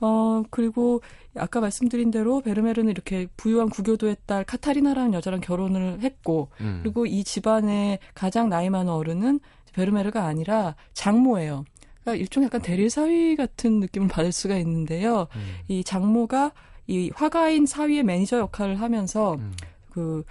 어 0.02 0.44
그리고 0.52 1.02
아까 1.36 1.60
말씀드린 1.60 2.12
대로 2.12 2.42
베르메르는 2.42 2.92
이렇게 2.92 3.28
부유한 3.36 3.70
구교도의 3.70 4.18
딸 4.28 4.44
카타리나라는 4.44 5.14
여자랑 5.14 5.42
결혼을 5.42 6.02
했고 6.02 6.50
음. 6.60 6.82
그리고 6.84 7.08
이 7.08 7.24
집안의 7.24 7.98
가장 8.14 8.50
나이 8.50 8.70
많은 8.70 8.92
어른은 8.92 9.40
베르메르가 9.74 10.26
아니라 10.26 10.76
장모예요. 10.94 11.66
그러니까 12.02 12.22
일종의 12.22 12.48
약간 12.48 12.62
대릴 12.62 12.90
사위 12.90 13.36
같은 13.36 13.80
느낌을 13.80 14.08
받을 14.08 14.32
수가 14.32 14.58
있는데요. 14.58 15.28
음. 15.36 15.42
이 15.68 15.84
장모가 15.84 16.52
이 16.88 17.12
화가인 17.14 17.66
사위의 17.66 18.04
매니저 18.04 18.40
역할을 18.40 18.82
하면서 18.82 19.36
음. 19.36 19.54
그 19.92 20.24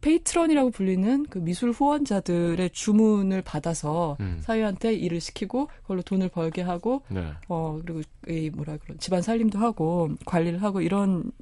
patron이라고 0.00 0.70
불리는 0.70 1.26
그 1.28 1.38
미술 1.38 1.72
후원자들의 1.72 2.70
주문을 2.70 3.42
받아서 3.42 4.16
음. 4.20 4.38
사위한테 4.40 4.94
일을 4.94 5.20
시키고 5.20 5.68
그걸로 5.82 6.02
돈을 6.02 6.28
벌게 6.28 6.62
하고 6.62 7.02
네. 7.08 7.32
어 7.48 7.80
그리고 7.84 8.02
이 8.28 8.50
뭐라 8.50 8.76
그런 8.76 8.98
집안 8.98 9.22
살림도 9.22 9.58
하고 9.58 10.10
관리를 10.24 10.62
하고 10.62 10.80
이런 10.80 11.32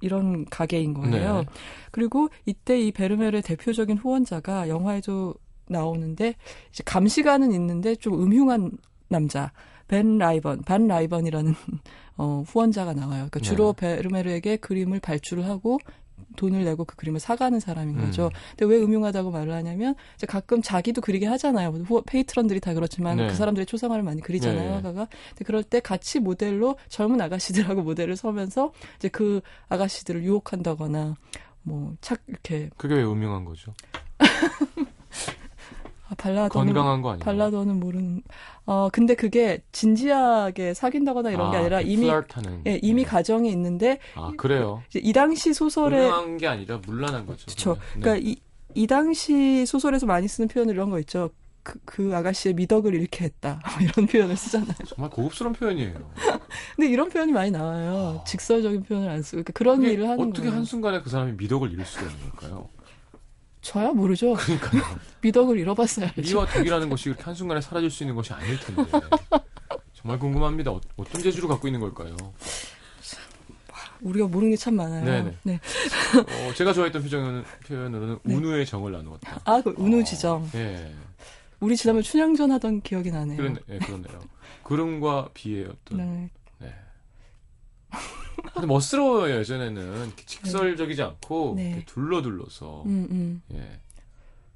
이런 0.00 0.46
가계인 0.46 0.94
거예요. 0.94 1.38
네. 1.40 1.46
그리고 1.90 2.28
이때 2.46 2.80
이 2.80 2.92
베르메르의 2.92 3.42
대표적인 3.42 3.98
후원자가 3.98 4.68
영화에도 4.68 5.34
나오는데 5.68 6.34
이제 6.70 6.82
감식안은 6.84 7.52
있는데 7.52 7.94
좀 7.96 8.14
음흉한 8.14 8.72
남자 9.12 9.52
벤 9.88 10.18
라이번, 10.18 10.62
반 10.62 10.88
라이번이라는 10.88 11.54
어, 12.18 12.42
후원자가 12.46 12.94
나와요. 12.94 13.28
그러니까 13.30 13.40
주로 13.40 13.72
베르메르에게 13.72 14.56
그림을 14.56 15.00
발주를 15.00 15.46
하고 15.46 15.78
돈을 16.36 16.64
내고 16.64 16.84
그 16.84 16.96
그림을 16.96 17.20
사가는 17.20 17.60
사람인 17.60 17.98
거죠. 17.98 18.26
음. 18.26 18.30
근데 18.56 18.74
왜 18.74 18.82
음흉하다고 18.82 19.30
말을 19.30 19.52
하냐면 19.52 19.94
이제 20.16 20.26
가끔 20.26 20.62
자기도 20.62 21.00
그리게 21.02 21.26
하잖아요. 21.26 21.68
후, 21.86 22.02
페이트런들이 22.06 22.60
다 22.60 22.72
그렇지만 22.74 23.18
네. 23.18 23.26
그 23.28 23.34
사람들이 23.34 23.66
초상화를 23.66 24.02
많이 24.02 24.22
그리잖아요. 24.22 24.68
네. 24.68 24.74
화가가. 24.76 25.08
근데 25.28 25.44
그럴 25.44 25.62
때 25.62 25.80
같이 25.80 26.20
모델로 26.20 26.76
젊은 26.88 27.20
아가씨들하고 27.20 27.82
모델을 27.84 28.16
서면서 28.16 28.72
이제 28.96 29.08
그 29.08 29.40
아가씨들을 29.68 30.22
유혹한다거나 30.24 31.16
뭐 31.64 31.94
착 32.00 32.20
이렇게 32.26 32.70
그게 32.76 32.94
왜 32.94 33.04
음흉한 33.04 33.44
거죠? 33.44 33.74
아, 36.12 36.14
발라더는 36.14 36.74
건강한 36.74 37.00
거 37.00 37.10
아니에요? 37.10 37.24
발라더는 37.24 37.80
모르는. 37.80 38.22
어 38.66 38.88
근데 38.92 39.14
그게 39.14 39.62
진지하게 39.72 40.74
사귄다거나 40.74 41.30
이런 41.30 41.50
게 41.50 41.56
아, 41.56 41.60
아니라 41.60 41.82
그 41.82 41.88
이미 41.88 42.06
플러트하는. 42.06 42.62
예, 42.66 42.78
이미 42.82 43.04
가정이 43.04 43.50
있는데 43.50 43.98
아 44.14 44.30
그래요. 44.36 44.82
이 44.94 45.12
당시 45.12 45.54
소설에 45.54 45.96
물렁한 46.02 46.36
게 46.38 46.46
아니라 46.46 46.80
물란한 46.86 47.26
거죠. 47.26 47.46
그렇죠. 47.46 47.74
네. 47.94 48.00
그러니까 48.00 48.28
이, 48.28 48.36
이 48.74 48.86
당시 48.86 49.64
소설에서 49.64 50.06
많이 50.06 50.28
쓰는 50.28 50.48
표현 50.48 50.68
이런 50.68 50.90
거 50.90 50.98
있죠. 51.00 51.30
그, 51.62 51.78
그 51.84 52.14
아가씨의 52.14 52.54
미덕을 52.54 52.94
잃게 52.94 53.24
했다. 53.24 53.60
뭐 53.78 53.88
이런 53.88 54.06
표현을 54.06 54.36
쓰잖아요. 54.36 54.74
정말 54.86 55.10
고급스러운 55.10 55.54
표현이에요. 55.54 55.94
근데 56.76 56.90
이런 56.90 57.08
표현이 57.08 57.32
많이 57.32 57.50
나와요. 57.50 58.22
직설적인 58.26 58.82
표현을 58.82 59.08
안 59.08 59.22
쓰고. 59.22 59.42
그러니까 59.42 59.52
그런 59.54 59.82
일을 59.82 60.08
하는 60.08 60.24
어떻게 60.24 60.42
거예요. 60.42 60.56
한순간에 60.56 61.00
그 61.00 61.08
사람이 61.08 61.32
미덕을 61.38 61.72
잃을 61.72 61.84
수가 61.86 62.10
있는 62.10 62.30
걸까요? 62.30 62.68
저야 63.62 63.90
모르죠. 63.92 64.34
그러니까요. 64.34 64.82
미덕을 65.22 65.58
잃어봤어야죠. 65.58 66.20
미와 66.20 66.46
덕이라는 66.46 66.90
것이 66.90 67.04
그렇게 67.04 67.22
한순간에 67.22 67.60
사라질 67.60 67.90
수 67.90 68.02
있는 68.02 68.14
것이 68.16 68.32
아닐 68.32 68.58
텐데. 68.60 68.84
정말 69.94 70.18
궁금합니다. 70.18 70.72
어, 70.72 70.80
어떤 70.96 71.22
재주를 71.22 71.48
갖고 71.48 71.68
있는 71.68 71.80
걸까요? 71.80 72.16
우리가 74.00 74.26
모르는 74.26 74.50
게 74.50 74.56
참 74.56 74.74
많아요. 74.74 75.04
네네. 75.04 75.36
네. 75.44 75.60
어, 76.48 76.54
제가 76.54 76.72
좋아했던 76.72 77.02
표정은, 77.04 77.44
표현으로는 77.68 78.18
네. 78.24 78.34
운우의 78.34 78.66
정을 78.66 78.90
나누었다. 78.90 79.40
아, 79.44 79.60
그 79.62 79.72
운우 79.78 80.02
지정. 80.02 80.48
예. 80.56 80.92
우리 81.60 81.76
지난번 81.76 82.02
춘향전 82.02 82.50
하던 82.50 82.80
기억이 82.82 83.12
나네요. 83.12 83.36
그런, 83.36 83.56
예, 83.68 83.78
그렇네요. 83.78 84.20
구름과 84.64 85.28
비의 85.34 85.66
어떤. 85.66 85.98
네. 85.98 86.30
네. 88.36 88.50
근데 88.54 88.66
멋스러워요, 88.66 89.38
예전에는. 89.38 90.06
이렇게 90.06 90.24
직설적이지 90.24 91.02
않고, 91.02 91.54
네. 91.56 91.70
이렇게 91.70 91.84
둘러 91.86 92.22
둘러서. 92.22 92.82
음, 92.86 93.08
음. 93.10 93.42
예. 93.54 93.80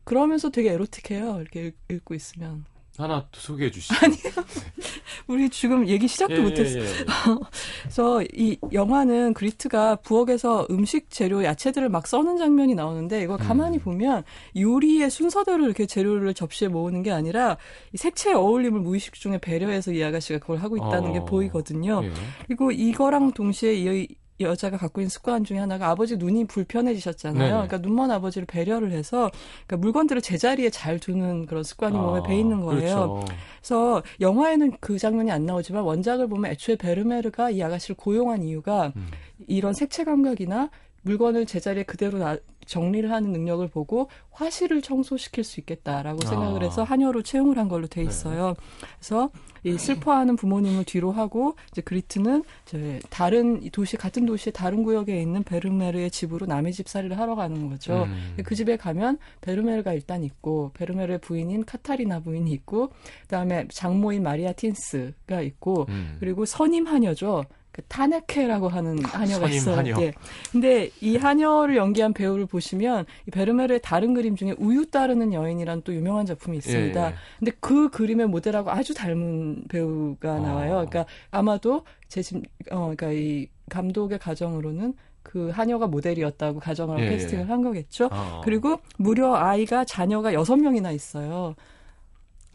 그러면서 0.04 0.50
되게 0.50 0.72
에로틱해요. 0.72 1.40
이렇게 1.40 1.66
읽, 1.66 1.76
읽고 1.90 2.14
있으면. 2.14 2.64
하나 2.98 3.26
또 3.30 3.40
소개해 3.40 3.70
주시죠. 3.70 3.94
우리 5.28 5.48
지금 5.50 5.86
얘기 5.88 6.06
시작도 6.08 6.36
예, 6.36 6.40
못했어요. 6.40 6.82
예, 6.82 6.86
예. 6.86 6.92
그래서 7.82 8.22
이 8.32 8.56
영화는 8.72 9.34
그리트가 9.34 9.96
부엌에서 9.96 10.68
음식 10.70 11.10
재료 11.10 11.44
야채들을 11.44 11.88
막 11.88 12.06
써는 12.06 12.36
장면이 12.38 12.74
나오는데 12.74 13.22
이걸 13.22 13.38
가만히 13.38 13.78
음. 13.78 13.80
보면 13.80 14.24
요리의 14.56 15.10
순서대로 15.10 15.64
이렇게 15.64 15.86
재료를 15.86 16.34
접시에 16.34 16.68
모으는 16.68 17.02
게 17.02 17.10
아니라 17.10 17.56
이 17.92 17.96
색채의 17.96 18.36
어울림을 18.36 18.80
무의식 18.80 19.14
중에 19.14 19.38
배려해서 19.38 19.92
이 19.92 20.02
아가씨가 20.02 20.38
그걸 20.38 20.58
하고 20.58 20.76
있다는 20.76 21.12
게 21.12 21.18
어. 21.20 21.24
보이거든요. 21.24 22.02
예. 22.04 22.12
그리고 22.46 22.70
이거랑 22.70 23.32
동시에 23.32 23.74
이 23.74 24.08
여자가 24.40 24.76
갖고 24.76 25.00
있는 25.00 25.08
습관 25.08 25.44
중에 25.44 25.58
하나가 25.58 25.88
아버지 25.88 26.16
눈이 26.16 26.46
불편해지셨잖아요. 26.46 27.38
네네. 27.38 27.50
그러니까 27.52 27.78
눈먼 27.78 28.10
아버지를 28.10 28.46
배려를 28.46 28.92
해서 28.92 29.30
그러니까 29.66 29.76
물건들을 29.78 30.20
제자리에 30.22 30.70
잘 30.70 30.98
두는 30.98 31.46
그런 31.46 31.62
습관이 31.62 31.96
몸에 31.96 32.20
배 32.26 32.38
있는 32.38 32.60
거예요. 32.60 32.80
그렇죠. 32.80 33.24
그래서 33.60 34.02
영화에는 34.20 34.72
그 34.80 34.98
장면이 34.98 35.30
안 35.30 35.46
나오지만 35.46 35.82
원작을 35.84 36.28
보면 36.28 36.50
애초에 36.52 36.76
베르메르가 36.76 37.50
이 37.50 37.62
아가씨를 37.62 37.96
고용한 37.96 38.42
이유가 38.42 38.92
음. 38.96 39.08
이런 39.48 39.72
색채 39.72 40.04
감각이나 40.04 40.70
물건을 41.02 41.46
제자리에 41.46 41.84
그대로 41.84 42.18
나- 42.18 42.36
정리를 42.66 43.10
하는 43.12 43.30
능력을 43.30 43.66
보고 43.68 44.10
화실을 44.32 44.82
청소시킬 44.82 45.44
수 45.44 45.60
있겠다라고 45.60 46.18
아. 46.24 46.28
생각을 46.28 46.64
해서 46.64 46.82
한여로 46.82 47.22
채용을 47.22 47.58
한 47.58 47.68
걸로 47.68 47.86
돼 47.86 48.02
네. 48.02 48.08
있어요. 48.08 48.54
그래서 48.98 49.30
이 49.64 49.78
슬퍼하는 49.78 50.36
부모님을 50.36 50.84
뒤로 50.84 51.12
하고 51.12 51.56
이제 51.72 51.80
그리트는 51.80 52.44
이제 52.66 53.00
다른 53.10 53.62
이 53.62 53.70
도시 53.70 53.96
같은 53.96 54.26
도시의 54.26 54.52
다른 54.52 54.82
구역에 54.82 55.20
있는 55.20 55.42
베르메르의 55.42 56.10
집으로 56.10 56.46
남의 56.46 56.72
집살이를 56.72 57.18
하러 57.18 57.34
가는 57.34 57.68
거죠. 57.68 58.04
음. 58.04 58.36
그 58.44 58.54
집에 58.54 58.76
가면 58.76 59.18
베르메르가 59.40 59.92
일단 59.92 60.22
있고 60.24 60.70
베르메르의 60.74 61.18
부인인 61.20 61.64
카타리나 61.64 62.20
부인이 62.20 62.50
있고 62.52 62.90
그다음에 63.22 63.66
장모인 63.70 64.22
마리아 64.22 64.52
틴스가 64.52 65.40
있고 65.42 65.86
음. 65.88 66.16
그리고 66.20 66.44
선임 66.44 66.86
하녀죠. 66.86 67.44
그 67.76 67.82
타네케라고 67.88 68.68
하는 68.68 69.04
하녀가 69.04 69.40
선임 69.40 69.56
있어요. 69.56 69.76
하녀. 69.76 70.00
예. 70.00 70.14
근데 70.50 70.88
이 71.02 71.18
하녀를 71.18 71.76
연기한 71.76 72.14
배우를 72.14 72.46
보시면 72.46 73.04
이 73.28 73.30
베르메르의 73.30 73.80
다른 73.82 74.14
그림 74.14 74.34
중에 74.34 74.54
우유 74.56 74.90
따르는 74.90 75.34
여인이라는 75.34 75.82
또 75.84 75.94
유명한 75.94 76.24
작품이 76.24 76.56
있습니다. 76.56 77.02
예, 77.02 77.10
예. 77.10 77.14
근데 77.38 77.52
그 77.60 77.90
그림의 77.90 78.28
모델하고 78.28 78.70
아주 78.70 78.94
닮은 78.94 79.64
배우가 79.68 80.36
어. 80.36 80.40
나와요. 80.40 80.86
그러니까 80.88 81.04
아마도 81.30 81.84
제 82.08 82.22
집, 82.22 82.38
어, 82.70 82.94
그러니까 82.96 83.10
이 83.12 83.46
감독의 83.68 84.20
가정으로는 84.20 84.94
그 85.22 85.50
하녀가 85.50 85.86
모델이었다고 85.86 86.60
가정을 86.60 87.04
예, 87.04 87.10
캐스팅을 87.10 87.44
예. 87.44 87.48
한 87.48 87.62
거겠죠. 87.62 88.08
아. 88.10 88.40
그리고 88.42 88.78
무려 88.96 89.34
아이가 89.34 89.84
자녀가 89.84 90.32
여섯 90.32 90.56
명이나 90.56 90.92
있어요. 90.92 91.54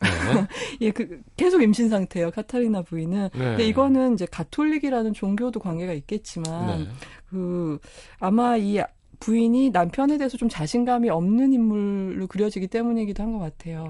네. 0.02 0.08
예, 0.82 0.92
그 0.92 1.22
계속 1.38 1.62
임신 1.62 1.90
상태예요. 1.90 2.32
카타리나 2.32 2.82
부인은. 2.82 3.30
네. 3.34 3.40
근데 3.40 3.66
이거는 3.68 4.14
이제 4.16 4.26
가톨릭이라는 4.26 5.14
종교도 5.14 5.60
관계가 5.60 5.94
있겠지만 5.94 6.80
네. 6.80 6.88
그 7.30 7.80
아마 8.20 8.58
이 8.58 8.80
부인이 9.20 9.70
남편에 9.70 10.18
대해서 10.18 10.38
좀 10.38 10.50
자신감이 10.50 11.10
없는 11.10 11.54
인물로 11.54 12.28
그려지기 12.28 12.68
때문이기도 12.68 13.22
한 13.24 13.34
것 13.34 13.40
같아요. 13.40 13.88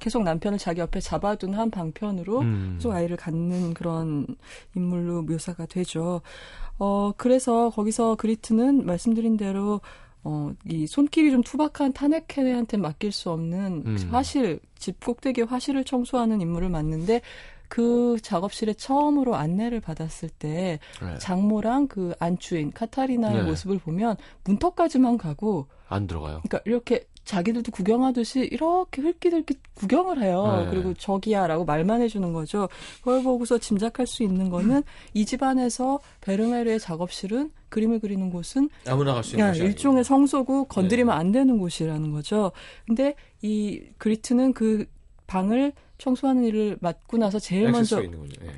계속 0.00 0.22
남편을 0.22 0.58
자기 0.58 0.80
옆에 0.80 0.98
잡아둔 0.98 1.54
한 1.54 1.70
방편으로 1.70 2.40
음. 2.40 2.72
계속 2.78 2.92
아이를 2.92 3.16
갖는 3.16 3.74
그런 3.74 4.26
인물로 4.74 5.22
묘사가 5.22 5.66
되죠. 5.66 6.22
어, 6.78 7.12
그래서 7.18 7.68
거기서 7.70 8.14
그리트는 8.16 8.86
말씀드린 8.86 9.36
대로 9.36 9.82
어, 10.22 10.52
이 10.66 10.86
손길이 10.86 11.30
좀 11.30 11.42
투박한 11.42 11.92
타네케네한테 11.92 12.76
맡길 12.76 13.12
수 13.12 13.30
없는 13.30 13.82
음. 13.86 14.08
화실, 14.10 14.60
집 14.78 15.00
꼭대기 15.04 15.42
화실을 15.42 15.84
청소하는 15.84 16.40
임무를 16.40 16.68
맡는데 16.68 17.22
그 17.68 18.16
작업실에 18.20 18.74
처음으로 18.74 19.36
안내를 19.36 19.80
받았을 19.80 20.28
때 20.28 20.80
네. 21.00 21.18
장모랑 21.18 21.86
그 21.86 22.12
안주인 22.18 22.72
카타리나의 22.72 23.36
네. 23.36 23.42
모습을 23.44 23.78
보면 23.78 24.16
문턱까지만 24.44 25.16
가고 25.16 25.68
안 25.88 26.06
들어가요. 26.06 26.40
그러니까 26.42 26.60
이렇게 26.66 27.06
자기들도 27.24 27.70
구경하듯이 27.72 28.40
이렇게 28.50 29.02
흘끼들끼 29.02 29.54
구경을 29.74 30.22
해요. 30.22 30.64
네. 30.64 30.70
그리고 30.70 30.94
저기야라고 30.94 31.64
말만 31.64 32.02
해주는 32.02 32.32
거죠. 32.32 32.68
그걸 32.98 33.22
보고서 33.22 33.58
짐작할 33.58 34.06
수 34.06 34.22
있는 34.22 34.50
거는 34.50 34.82
이 35.14 35.24
집안에서 35.24 36.00
베르메르의 36.22 36.80
작업실은 36.80 37.52
그림을 37.68 38.00
그리는 38.00 38.30
곳은 38.30 38.68
아무나 38.88 39.14
갈 39.14 39.22
수 39.22 39.36
있는 39.36 39.48
곳이 39.52 39.62
일종의. 39.62 40.02
성소고 40.04 40.64
건드리면 40.64 41.14
네. 41.14 41.20
안 41.20 41.30
되는 41.32 41.58
곳이라는 41.58 42.10
거죠. 42.10 42.52
근데 42.86 43.14
이 43.42 43.80
그리트는 43.98 44.52
그 44.52 44.86
방을 45.26 45.72
청소하는 45.98 46.44
일을 46.44 46.78
맡고 46.80 47.18
나서 47.18 47.38
제일 47.38 47.70
먼저. 47.70 48.02
예. 48.02 48.08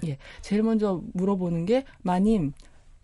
예, 0.07 0.19
제일 0.41 0.63
먼저 0.63 1.03
물어보는 1.13 1.67
게 1.67 1.85
마님 2.03 2.53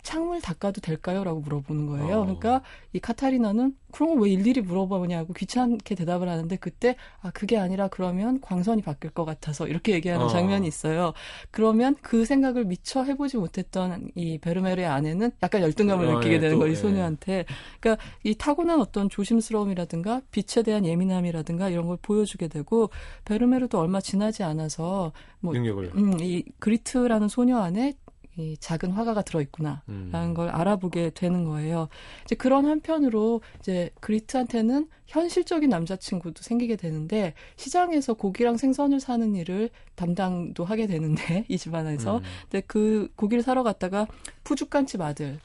창문을 0.09 0.40
닦아도 0.40 0.81
될까요?라고 0.81 1.40
물어보는 1.40 1.87
거예요. 1.87 2.21
어. 2.21 2.23
그러니까 2.23 2.62
이 2.94 2.99
카타리나는 2.99 3.77
그런 3.92 4.11
걸 4.14 4.18
왜 4.18 4.31
일일이 4.31 4.62
물어보냐고 4.62 5.33
귀찮게 5.35 5.94
대답을 5.94 6.29
하는데 6.29 6.57
그때 6.57 6.97
아 7.21 7.31
그게 7.31 7.59
아니라 7.59 7.88
그러면 7.88 8.40
광선이 8.40 8.83
바뀔 8.83 9.11
것 9.11 9.25
같아서 9.25 9.68
이렇게 9.68 9.92
얘기하는 9.92 10.25
어. 10.27 10.29
장면이 10.29 10.66
있어요. 10.66 11.12
그러면 11.51 11.94
그 12.01 12.25
생각을 12.25 12.64
미처 12.64 13.05
해보지 13.05 13.37
못했던 13.37 14.11
이 14.14 14.38
베르메르의 14.38 14.87
아내는 14.87 15.31
약간 15.42 15.61
열등감을 15.61 16.07
어, 16.07 16.14
느끼게 16.14 16.37
예, 16.37 16.40
되는 16.40 16.55
또, 16.55 16.61
거예요, 16.61 16.73
이 16.73 16.77
예. 16.77 16.81
소녀한테. 16.81 17.44
그러니까 17.81 18.03
이 18.25 18.35
타고난 18.35 18.81
어떤 18.81 19.09
조심스러움이라든가 19.11 20.23
빛에 20.31 20.62
대한 20.62 20.87
예민함이라든가 20.87 21.68
이런 21.68 21.87
걸 21.87 21.99
보여주게 22.01 22.49
되고 22.49 22.88
베르메르도 23.27 23.79
얼마 23.79 24.01
지나지 24.01 24.42
않아서 24.42 25.12
뭐 25.40 25.53
능력을. 25.53 25.92
음, 25.97 26.18
이 26.21 26.44
그리트라는 26.59 27.29
소녀 27.29 27.59
안에 27.59 27.94
이 28.38 28.57
작은 28.59 28.92
화가가 28.92 29.22
들어있구나. 29.22 29.83
음. 29.88 30.11
라는 30.12 30.33
걸 30.33 30.48
알아보게 30.48 31.11
되는 31.11 31.44
거예요. 31.44 31.88
이제 32.24 32.35
그런 32.37 32.66
한편으로 32.66 33.40
이제 33.59 33.90
그리트한테는 34.01 34.88
현실적인 35.07 35.68
남자친구도 35.70 36.42
생기게 36.42 36.77
되는데 36.77 37.35
시장에서 37.57 38.14
고기랑 38.14 38.57
생선을 38.57 39.01
사는 39.01 39.35
일을 39.35 39.70
담당도 39.96 40.64
하게 40.64 40.87
되는데 40.87 41.44
이 41.48 41.59
집안에서 41.59 42.18
음. 42.18 42.22
근데 42.42 42.62
그 42.66 43.11
고기를 43.16 43.42
사러 43.42 43.62
갔다가 43.62 44.07
푸죽간집 44.44 45.01
아들 45.01 45.40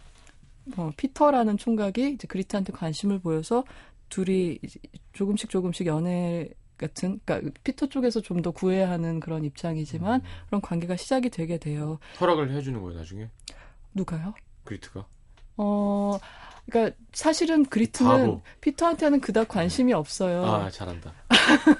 어, 0.77 0.91
피터라는 0.95 1.57
총각이 1.57 2.11
이제 2.11 2.27
그리트한테 2.27 2.71
관심을 2.73 3.19
보여서 3.19 3.63
둘이 4.09 4.59
조금씩 5.13 5.49
조금씩 5.49 5.87
연애 5.87 6.49
같은 6.77 7.19
그러니까 7.25 7.51
피터 7.63 7.87
쪽에서 7.87 8.21
좀 8.21 8.41
더 8.43 8.51
구애하는 8.51 9.19
그런 9.21 9.45
입장이지만 9.45 10.19
음. 10.21 10.25
그런 10.47 10.61
관계가 10.61 10.95
시작이 10.97 11.29
되게 11.29 11.57
돼요. 11.57 11.99
허락을 12.19 12.51
해주는 12.51 12.81
거예요 12.81 12.97
나중에 12.99 13.29
누가요? 13.93 14.33
그리트가. 14.65 15.05
어, 15.57 16.17
그러니까 16.65 16.95
사실은 17.13 17.63
그리트는 17.65 18.09
바보. 18.09 18.41
피터한테는 18.61 19.19
그닥 19.21 19.47
관심이 19.49 19.93
없어요. 19.93 20.45
아 20.45 20.69
잘한다. 20.69 21.13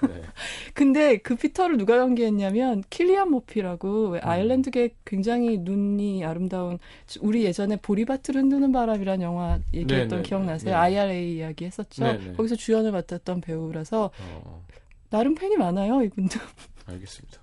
네. 0.08 0.22
근데 0.76 1.18
그 1.18 1.36
피터를 1.36 1.78
누가 1.78 1.98
연기했냐면 1.98 2.84
킬리안 2.90 3.32
모피라고 3.32 4.10
왜 4.10 4.20
음. 4.20 4.28
아일랜드계 4.28 4.96
굉장히 5.06 5.58
눈이 5.60 6.24
아름다운 6.26 6.80
우리 7.22 7.46
예전에 7.46 7.78
보리밭을 7.78 8.36
흔드는 8.36 8.72
바람이란 8.74 9.22
영화 9.22 9.60
얘기했던 9.74 10.10
네, 10.10 10.16
네, 10.18 10.22
기억나세요? 10.22 10.72
네. 10.72 10.76
IRA 10.78 11.36
이야기 11.38 11.66
했었죠. 11.66 12.04
네, 12.04 12.18
네. 12.18 12.34
거기서 12.34 12.56
주연을 12.56 12.92
맡았던 12.92 13.42
배우라서 13.42 14.12
어. 14.20 14.66
나름 15.14 15.36
팬이 15.36 15.58
많아요, 15.58 16.02
이분도. 16.02 16.40
알겠습니다. 16.90 17.38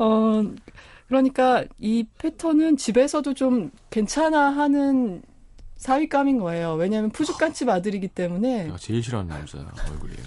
어, 0.00 0.42
그러니까 1.06 1.64
이 1.78 2.04
패턴은 2.18 2.76
집에서도 2.76 3.32
좀 3.34 3.70
괜찮아 3.90 4.50
하는 4.50 5.22
사윗감인 5.76 6.40
거예요. 6.40 6.74
왜냐하면 6.74 7.10
푸주간집 7.10 7.68
아들이기 7.68 8.08
때문에 8.08 8.64
내가 8.64 8.76
제일 8.76 9.04
싫어하는 9.04 9.32
남자 9.32 9.58
얼굴이에요. 9.88 10.20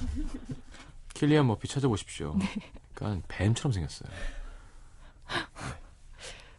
킬리안 1.14 1.48
머피 1.48 1.68
찾아보십시오. 1.68 2.38
네. 2.40 2.46
그러니까 2.94 3.28
뱀처럼 3.28 3.74
생겼어요. 3.74 4.10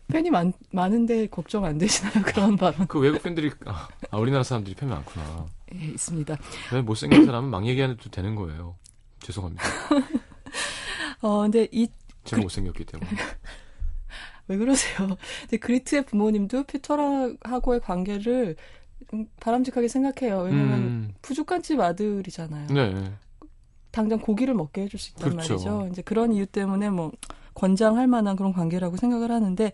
팬이 0.08 0.28
많, 0.28 0.52
많은데 0.70 1.28
걱정 1.28 1.64
안 1.64 1.78
되시나요? 1.78 2.12
그런 2.28 2.58
발언. 2.58 2.86
그 2.88 2.98
외국 3.00 3.22
팬들이 3.22 3.50
아, 3.64 3.88
아, 4.10 4.18
우리나라 4.18 4.42
사람들이 4.42 4.76
팬이 4.76 4.90
많구나. 4.90 5.46
예, 5.74 5.86
있습니다. 5.86 6.36
왜 6.74 6.82
못생긴 6.82 7.24
사람은 7.24 7.48
막 7.48 7.64
얘기하는 7.64 7.96
도 7.96 8.10
되는 8.10 8.34
거예요. 8.34 8.76
죄송합니다. 9.22 9.64
어, 11.22 11.42
근데 11.42 11.68
이, 11.72 11.88
제가 12.24 12.40
그- 12.40 12.42
못생겼기 12.42 12.84
때문에. 12.84 13.10
왜 14.48 14.56
그러세요? 14.56 15.16
근데 15.42 15.56
그리트의 15.56 16.04
부모님도 16.04 16.64
피터하고의 16.64 17.80
관계를 17.80 18.56
음, 19.14 19.26
바람직하게 19.40 19.88
생각해요. 19.88 20.40
왜냐면 20.42 20.78
음, 20.80 21.14
푸주간집 21.22 21.78
아들이잖아요. 21.80 22.66
네. 22.68 23.12
당장 23.90 24.18
고기를 24.20 24.54
먹게 24.54 24.82
해줄 24.82 24.98
수 24.98 25.10
있단 25.10 25.30
그렇죠. 25.30 25.52
말이죠. 25.54 25.88
이제 25.92 26.02
그런 26.02 26.32
이유 26.32 26.46
때문에 26.46 26.90
뭐 26.90 27.12
권장할 27.54 28.06
만한 28.06 28.36
그런 28.36 28.52
관계라고 28.52 28.96
생각을 28.96 29.30
하는데 29.30 29.72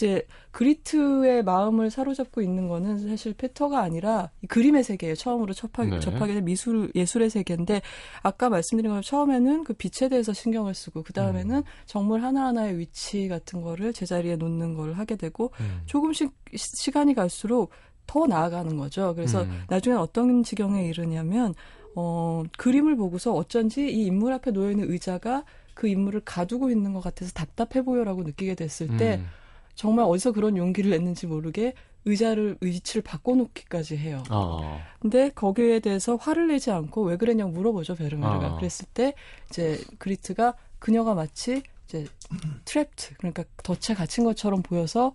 이제 0.00 0.26
그리트의 0.52 1.42
마음을 1.44 1.90
사로잡고 1.90 2.40
있는 2.40 2.68
거는 2.68 3.06
사실 3.06 3.34
페터가 3.34 3.80
아니라 3.80 4.30
이 4.40 4.46
그림의 4.46 4.82
세계예요. 4.82 5.14
처음으로 5.14 5.52
접하게, 5.52 5.90
네. 5.90 6.00
접하게 6.00 6.32
된 6.34 6.44
미술 6.46 6.90
예술의 6.94 7.28
세계인데 7.28 7.82
아까 8.22 8.48
말씀드린 8.48 8.90
것처럼 8.90 9.02
처음에는 9.02 9.64
그 9.64 9.74
빛에 9.74 10.08
대해서 10.08 10.32
신경을 10.32 10.72
쓰고 10.72 11.02
그 11.02 11.12
다음에는 11.12 11.56
음. 11.56 11.62
정물 11.84 12.22
하나 12.22 12.46
하나의 12.46 12.78
위치 12.78 13.28
같은 13.28 13.60
거를 13.60 13.92
제자리에 13.92 14.36
놓는 14.36 14.74
걸 14.74 14.94
하게 14.94 15.16
되고 15.16 15.50
음. 15.60 15.82
조금씩 15.84 16.32
시- 16.54 16.76
시간이 16.82 17.12
갈수록 17.14 17.70
더 18.06 18.26
나아가는 18.26 18.74
거죠. 18.78 19.14
그래서 19.14 19.42
음. 19.42 19.64
나중에 19.68 19.96
어떤 19.96 20.42
지경에 20.42 20.86
이르냐면 20.88 21.54
어, 21.94 22.42
그림을 22.56 22.96
보고서 22.96 23.34
어쩐지 23.34 23.82
이 23.92 24.06
인물 24.06 24.32
앞에 24.32 24.50
놓여 24.52 24.70
있는 24.70 24.90
의자가 24.90 25.44
그 25.74 25.88
인물을 25.88 26.20
가두고 26.24 26.70
있는 26.70 26.94
것 26.94 27.00
같아서 27.02 27.32
답답해 27.32 27.84
보여라고 27.84 28.22
느끼게 28.22 28.54
됐을 28.54 28.96
때 28.96 29.16
음. 29.16 29.26
정말 29.74 30.06
어디서 30.06 30.32
그런 30.32 30.56
용기를 30.56 30.90
냈는지 30.90 31.26
모르게 31.26 31.74
의자를 32.04 32.56
위치를 32.60 33.02
바꿔놓기까지 33.02 33.96
해요. 33.96 34.22
아, 34.30 34.78
근데 35.00 35.30
거기에 35.30 35.80
대해서 35.80 36.16
화를 36.16 36.48
내지 36.48 36.70
않고 36.70 37.02
왜 37.02 37.16
그랬냐고 37.16 37.50
물어보죠 37.50 37.94
베르메르가. 37.94 38.46
아. 38.46 38.56
그랬을 38.56 38.86
때 38.94 39.14
이제 39.50 39.78
그리트가 39.98 40.54
그녀가 40.78 41.14
마치 41.14 41.62
이제 41.86 42.06
트랩트 42.64 43.18
그러니까 43.18 43.44
덫에 43.62 43.94
갇힌 43.94 44.24
것처럼 44.24 44.62
보여서 44.62 45.12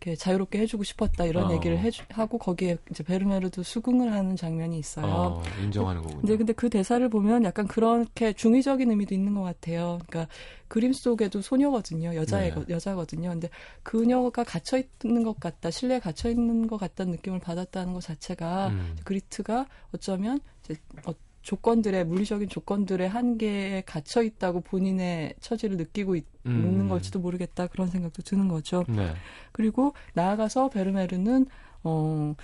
이렇게 0.00 0.14
자유롭게 0.14 0.60
해주고 0.60 0.84
싶었다 0.84 1.24
이런 1.24 1.50
아. 1.50 1.54
얘기를 1.54 1.78
해주, 1.78 2.04
하고 2.10 2.38
거기에 2.38 2.78
이제 2.90 3.02
베르메르도 3.02 3.62
수긍을 3.62 4.12
하는 4.12 4.36
장면이 4.36 4.78
있어요. 4.78 5.42
아, 5.44 5.60
인정하는 5.60 6.02
거군요. 6.02 6.20
근데 6.20 6.36
근데 6.36 6.52
그 6.52 6.70
대사를 6.70 7.06
보면 7.08 7.44
약간 7.44 7.66
그렇게 7.66 8.32
중의적인 8.32 8.90
의미도 8.90 9.14
있는 9.14 9.34
것 9.34 9.42
같아요. 9.42 9.98
그러니까 10.06 10.32
그림 10.68 10.92
속에도 10.92 11.40
소녀거든요, 11.40 12.14
여자애 12.14 12.54
네. 12.54 12.64
여자거든요. 12.68 13.30
근데 13.30 13.50
그녀가 13.82 14.44
갇혀 14.44 14.80
있는 15.04 15.24
것 15.24 15.40
같다, 15.40 15.70
실내에 15.70 15.98
갇혀 15.98 16.30
있는 16.30 16.66
것 16.68 16.78
같다는 16.78 17.12
느낌을 17.12 17.40
받았다는 17.40 17.92
것 17.92 18.02
자체가 18.02 18.68
음. 18.68 18.96
그리트가 19.04 19.66
어쩌면 19.92 20.40
이제 20.64 20.76
어, 21.06 21.12
조건들의 21.48 22.04
물리적인 22.04 22.50
조건들의 22.50 23.08
한계에 23.08 23.82
갇혀 23.86 24.22
있다고 24.22 24.60
본인의 24.60 25.32
처지를 25.40 25.78
느끼고 25.78 26.14
있, 26.16 26.26
음. 26.44 26.76
는 26.76 26.88
걸지도 26.88 27.20
모르겠다 27.20 27.68
그런 27.68 27.88
생각도 27.88 28.20
드는 28.20 28.48
거죠. 28.48 28.84
네. 28.86 29.14
그리고 29.50 29.94
나아가서 30.12 30.68
베르메르는 30.68 31.46
어. 31.84 32.34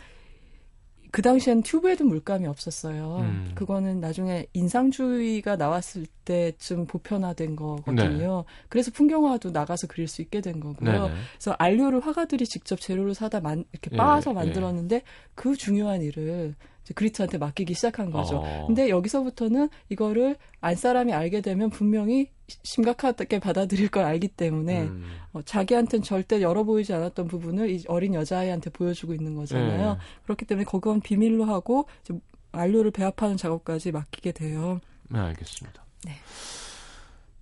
그 1.11 1.23
당시엔 1.23 1.63
튜브에도 1.63 2.05
물감이 2.05 2.47
없었어요. 2.49 3.19
음. 3.21 3.53
그거는 3.55 4.01
나중에 4.01 4.47
인상주의가 4.53 5.55
나왔을 5.55 6.07
때쯤 6.25 6.87
보편화된 6.87 7.55
거거든요. 7.55 8.45
그래서 8.69 8.91
풍경화도 8.91 9.51
나가서 9.51 9.87
그릴 9.87 10.09
수 10.09 10.23
있게 10.23 10.41
된 10.41 10.59
거고요. 10.59 10.91
네. 10.91 10.99
네. 10.99 11.15
그래서 11.35 11.55
안료를 11.59 12.01
화가들이 12.01 12.47
직접 12.47 12.81
재료를 12.81 13.15
사다 13.15 13.41
만, 13.41 13.65
이렇게 13.71 13.91
예, 13.93 13.97
빻아서 13.97 14.31
예. 14.31 14.35
만들었는데 14.35 15.03
그 15.37 15.55
중요한 15.55 16.03
일을 16.03 16.57
그리트한테 16.93 17.39
맡기기 17.39 17.73
시작한 17.75 18.11
거죠. 18.11 18.39
어. 18.45 18.67
근데 18.67 18.91
여기서부터는 18.91 19.71
이거를 19.89 20.37
안 20.61 20.75
사람이 20.77 21.13
알게 21.15 21.41
되면 21.41 21.71
분명히 21.71 22.31
시- 22.47 22.59
심각하게 22.63 23.39
받아들일 23.39 23.89
걸 23.91 24.05
알기 24.05 24.29
때문에 24.29 24.83
음. 24.83 25.07
어, 25.33 25.41
자기한테는 25.43 26.03
절대 26.03 26.43
열어 26.43 26.65
보이지 26.65 26.93
않았던 26.93 27.27
부분을 27.29 27.71
이 27.71 27.83
어린 27.89 28.13
여자아이한테 28.15 28.69
보여주고 28.71 29.15
있는 29.15 29.35
거잖아요. 29.35 29.95
네. 29.95 29.99
그렇기 30.25 30.45
때문에 30.45 30.65
그건 30.65 31.01
비밀로 31.01 31.45
하고 31.47 31.87
이제 32.03 32.13
안료를 32.53 32.91
배합하는 32.91 33.37
작업까지 33.39 33.93
맡기게 33.93 34.33
돼요. 34.33 34.81
네, 35.09 35.19
알겠습니다. 35.21 35.83
네. 36.05 36.13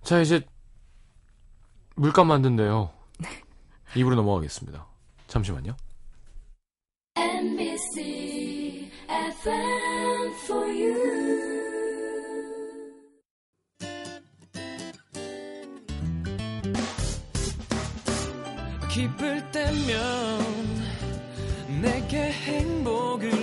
자, 0.03 0.21
이제 0.21 0.41
물감 1.95 2.27
만든대요. 2.27 2.91
입으로 3.95 4.15
넘어가겠습니다. 4.15 4.87
잠시만요. 5.27 5.75
기쁠 18.89 19.51
때면 19.51 20.39
내게 21.81 22.31
행복을 22.31 23.42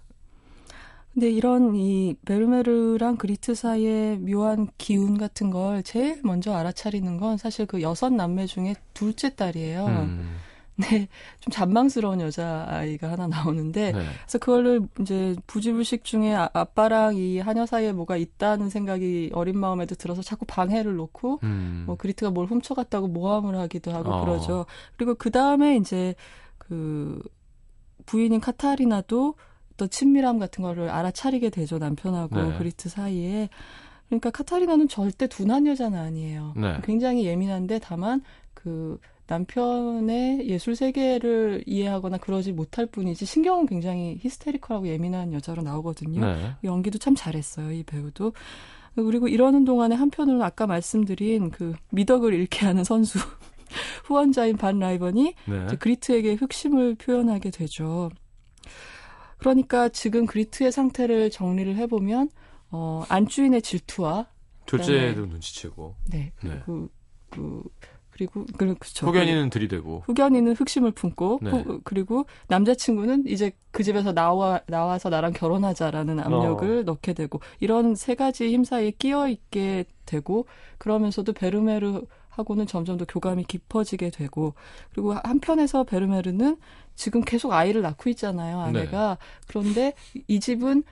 근데 1.13 1.29
이런 1.29 1.75
이 1.75 2.15
베르메르랑 2.25 3.17
그리트 3.17 3.53
사이의 3.53 4.19
묘한 4.19 4.67
기운 4.77 5.17
같은 5.17 5.49
걸 5.49 5.83
제일 5.83 6.21
먼저 6.23 6.53
알아차리는 6.53 7.17
건 7.17 7.37
사실 7.37 7.65
그 7.65 7.81
여섯 7.81 8.13
남매 8.13 8.45
중에 8.45 8.75
둘째 8.93 9.35
딸이에요. 9.35 9.85
음, 9.87 10.37
네, 10.77 11.09
좀 11.41 11.51
잔망스러운 11.51 12.21
여자 12.21 12.65
아이가 12.69 13.11
하나 13.11 13.27
나오는데 13.27 13.91
네. 13.91 14.05
그래서 14.21 14.37
그거를 14.39 14.87
이제 15.01 15.35
부지불식 15.47 16.05
중에 16.05 16.33
아, 16.33 16.49
아빠랑 16.53 17.17
이 17.17 17.39
하녀 17.39 17.65
사이에 17.65 17.91
뭐가 17.91 18.15
있다는 18.15 18.69
생각이 18.69 19.31
어린 19.33 19.59
마음에도 19.59 19.95
들어서 19.95 20.21
자꾸 20.21 20.45
방해를 20.45 20.95
놓고 20.95 21.41
음, 21.43 21.83
뭐 21.87 21.97
그리트가 21.97 22.31
뭘 22.31 22.47
훔쳐갔다고 22.47 23.09
모함을 23.09 23.57
하기도 23.57 23.91
하고 23.91 24.11
어. 24.11 24.25
그러죠. 24.25 24.65
그리고 24.95 25.15
그 25.15 25.29
다음에 25.29 25.75
이제 25.75 26.15
그 26.57 27.21
부인인 28.05 28.39
카타리나도 28.39 29.35
또 29.81 29.87
친밀함 29.87 30.37
같은 30.37 30.61
거를 30.63 30.89
알아차리게 30.89 31.49
되죠 31.49 31.79
남편하고 31.79 32.35
네. 32.39 32.57
그리트 32.59 32.87
사이에. 32.87 33.49
그러니까 34.09 34.29
카타리나는 34.29 34.87
절대 34.87 35.25
둔한 35.25 35.65
여자는 35.65 35.97
아니에요. 35.97 36.53
네. 36.55 36.77
굉장히 36.83 37.25
예민한데 37.25 37.79
다만 37.79 38.21
그 38.53 38.99
남편의 39.25 40.47
예술 40.47 40.75
세계를 40.75 41.63
이해하거나 41.65 42.17
그러지 42.17 42.51
못할 42.51 42.85
뿐이지 42.85 43.25
신경은 43.25 43.65
굉장히 43.65 44.19
히스테리컬하고 44.21 44.87
예민한 44.87 45.33
여자로 45.33 45.63
나오거든요. 45.63 46.23
네. 46.23 46.51
연기도 46.63 46.99
참 46.99 47.15
잘했어요, 47.15 47.71
이 47.71 47.81
배우도. 47.81 48.33
그리고 48.93 49.27
이러는 49.27 49.65
동안에 49.65 49.95
한편으로는 49.95 50.45
아까 50.45 50.67
말씀드린 50.67 51.49
그 51.49 51.73
미덕을 51.89 52.35
잃게 52.35 52.67
하는 52.67 52.83
선수 52.83 53.17
후원자인 54.05 54.57
반 54.57 54.77
라이번이 54.77 55.33
네. 55.47 55.77
그리트에게 55.79 56.35
흑심을 56.35 56.95
표현하게 56.95 57.49
되죠. 57.49 58.11
그러니까 59.45 59.89
지금 59.89 60.27
그리트의 60.27 60.71
상태를 60.71 61.31
정리를 61.31 61.75
해보면 61.75 62.29
어, 62.69 63.03
안주인의 63.09 63.63
질투와 63.63 64.27
둘째도 64.67 65.25
눈치채고. 65.25 65.95
네 66.11 66.31
네. 66.43 66.61
그리고 66.63 66.89
그 67.31 67.63
그리고 68.11 68.45
그- 68.55 68.75
그쵸. 68.75 69.07
후견인은 69.07 69.49
들이대고. 69.49 70.03
후견인은 70.05 70.53
흑심을 70.53 70.91
품고 70.91 71.39
네. 71.41 71.49
후- 71.49 71.81
그리고 71.83 72.25
남자친구는 72.49 73.25
이제 73.27 73.51
그 73.71 73.81
집에서 73.83 74.13
나와 74.13 74.61
나와서 74.67 75.09
나랑 75.09 75.33
결혼하자라는 75.33 76.19
압력을 76.19 76.79
어. 76.79 76.83
넣게 76.83 77.13
되고 77.13 77.39
이런 77.59 77.95
세 77.95 78.13
가지 78.13 78.51
힘 78.53 78.63
사이에 78.63 78.91
끼어 78.91 79.27
있게 79.27 79.85
되고 80.05 80.45
그러면서도 80.77 81.33
베르메르 81.33 82.03
하고는 82.29 82.67
점점 82.67 82.97
더 82.97 83.05
교감이 83.05 83.43
깊어지게 83.45 84.11
되고 84.11 84.53
그리고 84.93 85.13
한편에서 85.13 85.83
베르메르는 85.85 86.57
지금 86.95 87.21
계속 87.21 87.51
아이를 87.53 87.81
낳고 87.81 88.09
있잖아요 88.11 88.59
아내가. 88.59 89.17
그런데 89.47 89.93
이 90.27 90.39
집은 90.39 90.83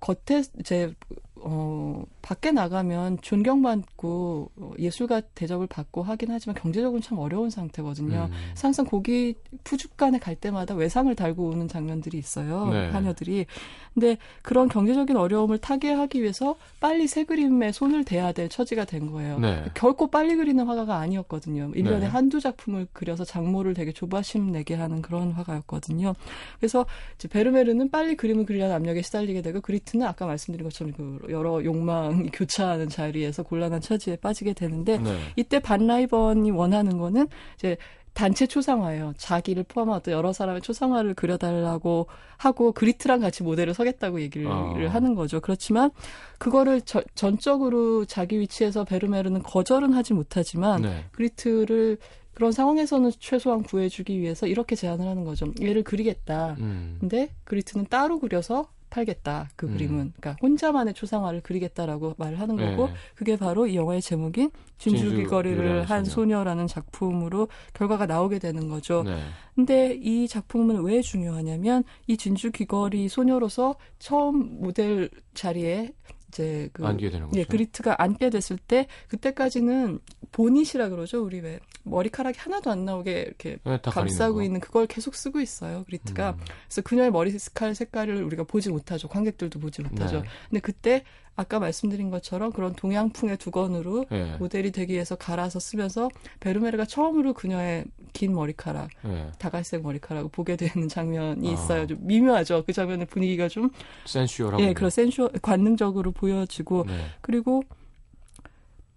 겉에 0.00 0.42
이제 0.60 0.94
어 1.40 2.02
밖에 2.22 2.50
나가면 2.50 3.18
존경받고 3.20 4.50
어, 4.56 4.72
예술가 4.78 5.20
대접을 5.20 5.68
받고 5.68 6.02
하긴 6.02 6.30
하지만 6.32 6.56
경제적으로는 6.56 7.00
참 7.00 7.18
어려운 7.18 7.50
상태거든요. 7.50 8.28
음. 8.30 8.52
항상 8.60 8.84
고기 8.84 9.34
푸주간에 9.62 10.18
갈 10.18 10.34
때마다 10.34 10.74
외상을 10.74 11.14
달고 11.14 11.50
오는 11.50 11.68
장면들이 11.68 12.18
있어요. 12.18 12.66
네. 12.70 12.88
하녀들이. 12.90 13.46
근데 13.94 14.18
그런 14.42 14.68
경제적인 14.68 15.16
어려움을 15.16 15.58
타개하기 15.58 16.20
위해서 16.20 16.56
빨리 16.80 17.06
새 17.06 17.24
그림에 17.24 17.70
손을 17.70 18.04
대야 18.04 18.32
될 18.32 18.48
처지가 18.48 18.84
된 18.84 19.10
거예요. 19.10 19.38
네. 19.38 19.64
결코 19.74 20.08
빨리 20.08 20.34
그리는 20.34 20.66
화가가 20.66 20.96
아니었거든요. 20.96 21.70
1년에 21.72 22.00
네. 22.00 22.06
한두 22.06 22.40
작품을 22.40 22.88
그려서 22.92 23.24
장모를 23.24 23.74
되게 23.74 23.92
조바심 23.92 24.50
내게 24.52 24.74
하는 24.74 25.00
그런 25.00 25.30
화가였거든요. 25.30 26.14
그래서 26.58 26.86
이제 27.14 27.28
베르메르는 27.28 27.90
빨리 27.90 28.16
그림을 28.16 28.46
그리려는 28.46 28.74
압력에 28.74 29.02
시달리게 29.02 29.42
되고 29.42 29.60
그리트는 29.60 30.06
아까 30.06 30.26
말씀드린 30.26 30.64
것처럼 30.64 30.92
그 30.92 31.25
여러 31.30 31.64
욕망이 31.64 32.30
교차하는 32.32 32.88
자리에서 32.88 33.42
곤란한 33.42 33.80
처지에 33.80 34.16
빠지게 34.16 34.52
되는데 34.54 34.98
네. 34.98 35.18
이때 35.36 35.58
반 35.58 35.86
라이번이 35.86 36.50
원하는 36.50 36.98
거는 36.98 37.28
이제 37.56 37.76
단체 38.14 38.46
초상화예요. 38.46 39.12
자기를 39.18 39.64
포함한 39.64 39.96
어떤 39.96 40.14
여러 40.14 40.32
사람의 40.32 40.62
초상화를 40.62 41.12
그려달라고 41.12 42.06
하고 42.38 42.72
그리트랑 42.72 43.20
같이 43.20 43.42
모델을 43.42 43.74
서겠다고 43.74 44.22
얘기를 44.22 44.50
아. 44.50 44.72
하는 44.88 45.14
거죠. 45.14 45.40
그렇지만 45.40 45.90
그거를 46.38 46.80
저- 46.80 47.02
전적으로 47.14 48.06
자기 48.06 48.40
위치에서 48.40 48.84
베르메르는 48.84 49.42
거절은 49.42 49.92
하지 49.92 50.14
못하지만 50.14 50.80
네. 50.82 51.04
그리트를 51.12 51.98
그런 52.32 52.52
상황에서는 52.52 53.12
최소한 53.18 53.62
구해주기 53.62 54.18
위해서 54.20 54.46
이렇게 54.46 54.76
제안을 54.76 55.06
하는 55.06 55.24
거죠. 55.24 55.52
얘를 55.60 55.82
그리겠다. 55.82 56.56
음. 56.58 56.96
근데 57.00 57.30
그리트는 57.44 57.86
따로 57.90 58.18
그려서 58.18 58.66
팔겠다. 58.90 59.48
그 59.56 59.66
음. 59.66 59.72
그림은. 59.72 60.12
그러니까 60.16 60.36
혼자만의 60.42 60.94
초상화를 60.94 61.40
그리겠다라고 61.42 62.14
말을 62.18 62.40
하는 62.40 62.56
거고 62.56 62.86
네. 62.86 62.94
그게 63.14 63.36
바로 63.36 63.66
이 63.66 63.76
영화의 63.76 64.02
제목인 64.02 64.50
진주 64.78 65.14
귀거리를 65.16 65.84
한한 65.84 66.04
소녀라는 66.04 66.66
작품으로 66.66 67.48
결과가 67.72 68.06
나오게 68.06 68.38
되는 68.38 68.68
거죠. 68.68 69.02
네. 69.04 69.18
근데 69.54 69.98
이 70.00 70.28
작품은 70.28 70.82
왜 70.82 71.00
중요하냐면 71.00 71.84
이 72.06 72.16
진주귀거리 72.16 73.08
소녀로서 73.08 73.76
처음 73.98 74.60
모델 74.60 75.10
자리에 75.34 75.92
이제 76.28 76.68
그 76.72 76.84
안게 76.84 77.10
되는 77.10 77.26
거죠. 77.26 77.38
예, 77.38 77.44
그리트가 77.44 78.02
앉게 78.02 78.30
됐을 78.30 78.58
때 78.58 78.86
그때까지는 79.08 80.00
보닛이라 80.32 80.88
그러죠. 80.88 81.24
우리 81.24 81.40
왜 81.40 81.60
머리카락이 81.84 82.38
하나도 82.38 82.70
안 82.70 82.84
나오게 82.84 83.22
이렇게 83.22 83.58
네, 83.64 83.78
감싸고 83.82 84.36
거. 84.36 84.42
있는 84.42 84.60
그걸 84.60 84.86
계속 84.86 85.14
쓰고 85.14 85.40
있어요. 85.40 85.84
그리트가. 85.84 86.30
음. 86.30 86.44
그래서 86.66 86.82
그녀의 86.82 87.10
머리칼 87.10 87.74
색깔을 87.74 88.22
우리가 88.24 88.44
보지 88.44 88.70
못하죠. 88.70 89.08
관객들도 89.08 89.58
보지 89.60 89.82
못하죠. 89.82 90.20
네. 90.22 90.28
근데 90.50 90.60
그때 90.60 91.04
아까 91.36 91.58
말씀드린 91.58 92.10
것처럼 92.10 92.50
그런 92.52 92.74
동양풍의 92.74 93.36
두건으로 93.36 94.06
네. 94.10 94.36
모델이 94.38 94.72
되기 94.72 94.94
위해서 94.94 95.16
갈아서 95.16 95.60
쓰면서 95.60 96.08
베르메르가 96.40 96.86
처음으로 96.86 97.34
그녀의 97.34 97.84
긴 98.12 98.34
머리카락, 98.34 98.88
네. 99.02 99.30
다갈색 99.38 99.82
머리카락을 99.82 100.30
보게 100.30 100.56
되는 100.56 100.88
장면이 100.88 101.48
아. 101.48 101.52
있어요. 101.52 101.86
좀 101.86 101.98
미묘하죠. 102.00 102.64
그 102.64 102.72
장면의 102.72 103.06
분위기가 103.06 103.48
좀 103.48 103.70
센슈얼하고. 104.06 104.62
예, 104.62 104.72
그런 104.72 104.90
센슈 104.90 105.30
관능적으로 105.42 106.12
보여지고 106.12 106.84
네. 106.86 107.06
그리고 107.20 107.62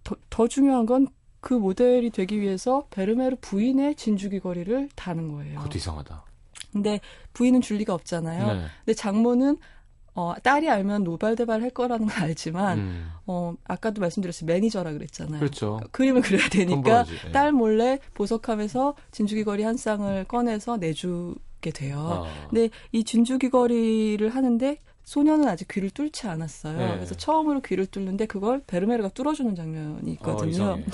더, 0.02 0.16
더 0.30 0.48
중요한 0.48 0.86
건 0.86 1.06
그 1.40 1.54
모델이 1.54 2.10
되기 2.10 2.40
위해서 2.40 2.86
베르메르 2.90 3.36
부인의 3.40 3.96
진주귀 3.96 4.40
거리를 4.40 4.88
다는 4.94 5.32
거예요. 5.32 5.58
그것도 5.58 5.78
이상하다. 5.78 6.24
근데 6.72 7.00
부인은 7.32 7.62
줄 7.62 7.78
리가 7.78 7.94
없잖아요. 7.94 8.46
네. 8.54 8.66
근데 8.84 8.94
장모는 8.94 9.58
어, 10.20 10.34
딸이 10.42 10.68
알면 10.68 11.04
노발대발 11.04 11.62
할 11.62 11.70
거라는 11.70 12.06
걸 12.06 12.22
알지만 12.22 12.78
음. 12.78 13.10
어, 13.26 13.54
아까도 13.64 14.02
말씀드렸어요. 14.02 14.46
매니저라 14.46 14.92
그랬잖아요. 14.92 15.40
그렇죠. 15.40 15.80
그림을 15.92 16.20
그려야 16.20 16.42
돈 16.42 16.50
되니까. 16.50 17.06
예. 17.26 17.32
딸 17.32 17.52
몰래 17.52 17.98
보석함에서 18.12 18.94
진주귀거리 19.12 19.62
한 19.62 19.78
쌍을 19.78 20.24
꺼내서 20.24 20.76
내주게 20.76 21.70
돼요. 21.72 22.26
아. 22.26 22.48
근데 22.50 22.68
이 22.92 23.02
진주귀거리를 23.02 24.28
하는데 24.28 24.78
소녀는 25.04 25.48
아직 25.48 25.68
귀를 25.68 25.88
뚫지 25.88 26.26
않았어요. 26.26 26.76
네. 26.76 26.94
그래서 26.96 27.14
처음으로 27.14 27.62
귀를 27.62 27.86
뚫는데 27.86 28.26
그걸 28.26 28.62
베르메르가 28.66 29.08
뚫어주는 29.08 29.54
장면이 29.54 30.10
어, 30.10 30.12
있거든요. 30.14 30.50
이상해. 30.50 30.84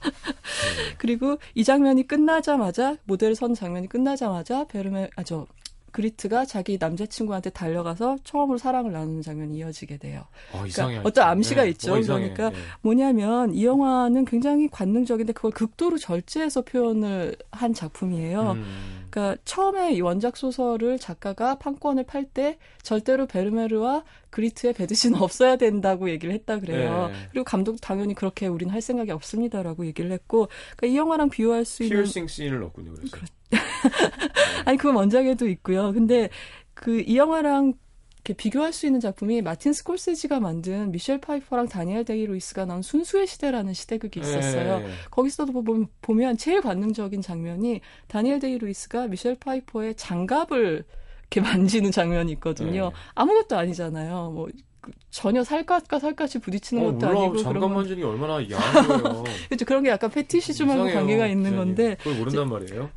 그리고 0.98 1.38
이 1.54 1.62
장면이 1.62 2.08
끝나자마자 2.08 2.96
모델 3.04 3.36
선 3.36 3.54
장면이 3.54 3.88
끝나자마자 3.88 4.64
베르메 4.64 5.10
아저 5.14 5.46
그리트가 5.92 6.44
자기 6.44 6.78
남자친구한테 6.80 7.50
달려가서 7.50 8.18
처음으로 8.24 8.58
사랑을 8.58 8.92
나누는 8.92 9.22
장면이 9.22 9.56
이어지게 9.58 9.98
돼요. 9.98 10.24
어, 10.52 10.66
이상해. 10.66 10.94
그러니까 10.94 11.08
어떤 11.08 11.28
암시가 11.28 11.66
예. 11.66 11.70
있죠. 11.70 11.94
어. 11.94 12.00
그러니까 12.00 12.46
예. 12.46 12.52
뭐냐면 12.80 13.54
이 13.54 13.64
영화는 13.64 14.24
굉장히 14.24 14.68
관능적인데 14.68 15.32
그걸 15.34 15.52
극도로 15.52 15.98
절제해서 15.98 16.62
표현을 16.62 17.36
한 17.50 17.74
작품이에요. 17.74 18.52
음. 18.52 19.01
그러니까 19.12 19.36
처음에 19.44 19.92
이 19.92 20.00
원작 20.00 20.36
소설을 20.38 20.98
작가가 20.98 21.56
판권을 21.58 22.04
팔 22.04 22.24
때 22.24 22.56
절대로 22.82 23.26
베르메르와 23.26 24.04
그리트의 24.30 24.72
베드신은 24.72 25.18
없어야 25.20 25.56
된다고 25.56 26.08
얘기를 26.08 26.32
했다 26.32 26.58
그래요. 26.58 27.08
네. 27.12 27.28
그리고 27.30 27.44
감독도 27.44 27.78
당연히 27.80 28.14
그렇게 28.14 28.46
우린 28.46 28.70
할 28.70 28.80
생각이 28.80 29.10
없습니다라고 29.10 29.84
얘기를 29.84 30.10
했고 30.12 30.48
그러니까 30.76 30.86
이 30.86 30.96
영화랑 30.96 31.28
비교할 31.28 31.64
수 31.66 31.82
있는 31.82 31.98
피어싱 31.98 32.26
씬을 32.26 32.60
넣었군요. 32.60 32.94
그래서. 32.94 33.26
아니 34.64 34.78
그건 34.78 34.96
원작에도 34.96 35.46
있고요. 35.48 35.92
근데 35.92 36.30
그 36.74 37.02
이 37.06 37.16
영화랑 37.16 37.74
이렇게 38.24 38.34
비교할 38.34 38.72
수 38.72 38.86
있는 38.86 39.00
작품이 39.00 39.42
마틴 39.42 39.72
스콜세지가 39.72 40.38
만든 40.38 40.92
미셸 40.92 41.20
파이퍼랑 41.20 41.68
다니엘 41.68 42.04
데이 42.04 42.24
루이스가 42.26 42.64
나온 42.66 42.80
순수의 42.80 43.26
시대라는 43.26 43.74
시대극이 43.74 44.20
있었어요. 44.20 44.80
예. 44.84 44.90
거기서도 45.10 45.52
보면, 45.52 45.88
보면 46.02 46.36
제일 46.36 46.60
관능적인 46.60 47.20
장면이 47.20 47.80
다니엘 48.06 48.38
데이 48.38 48.58
루이스가 48.58 49.08
미셸 49.08 49.36
파이퍼의 49.40 49.96
장갑을 49.96 50.84
이렇게 51.32 51.40
만지는 51.50 51.90
장면이 51.90 52.30
있거든요. 52.32 52.90
네. 52.90 52.94
아무것도 53.14 53.58
아니잖아요. 53.58 54.30
뭐 54.32 54.48
그, 54.80 54.92
전혀 55.10 55.42
살갗과 55.42 55.98
살갗이 55.98 56.38
부딪히는 56.38 56.82
어, 56.84 56.92
것도 56.92 57.06
몰라. 57.06 57.20
아니고 57.20 57.36
잠깐 57.38 57.54
그런 57.54 57.70
거. 57.70 57.76
만지는 57.76 57.98
게 57.98 58.04
얼마나 58.04 58.34
야한 58.50 58.88
거예요. 58.88 59.24
그렇죠. 59.48 59.64
그런 59.64 59.82
게 59.82 59.90
약간 59.90 60.10
페티시즘하고 60.10 60.80
이상해요, 60.80 60.96
관계가 60.96 61.26
있는. 61.26 61.56
건데 61.56 61.96
그걸 61.98 62.14
모른단 62.18 62.48
말이에요? 62.48 62.90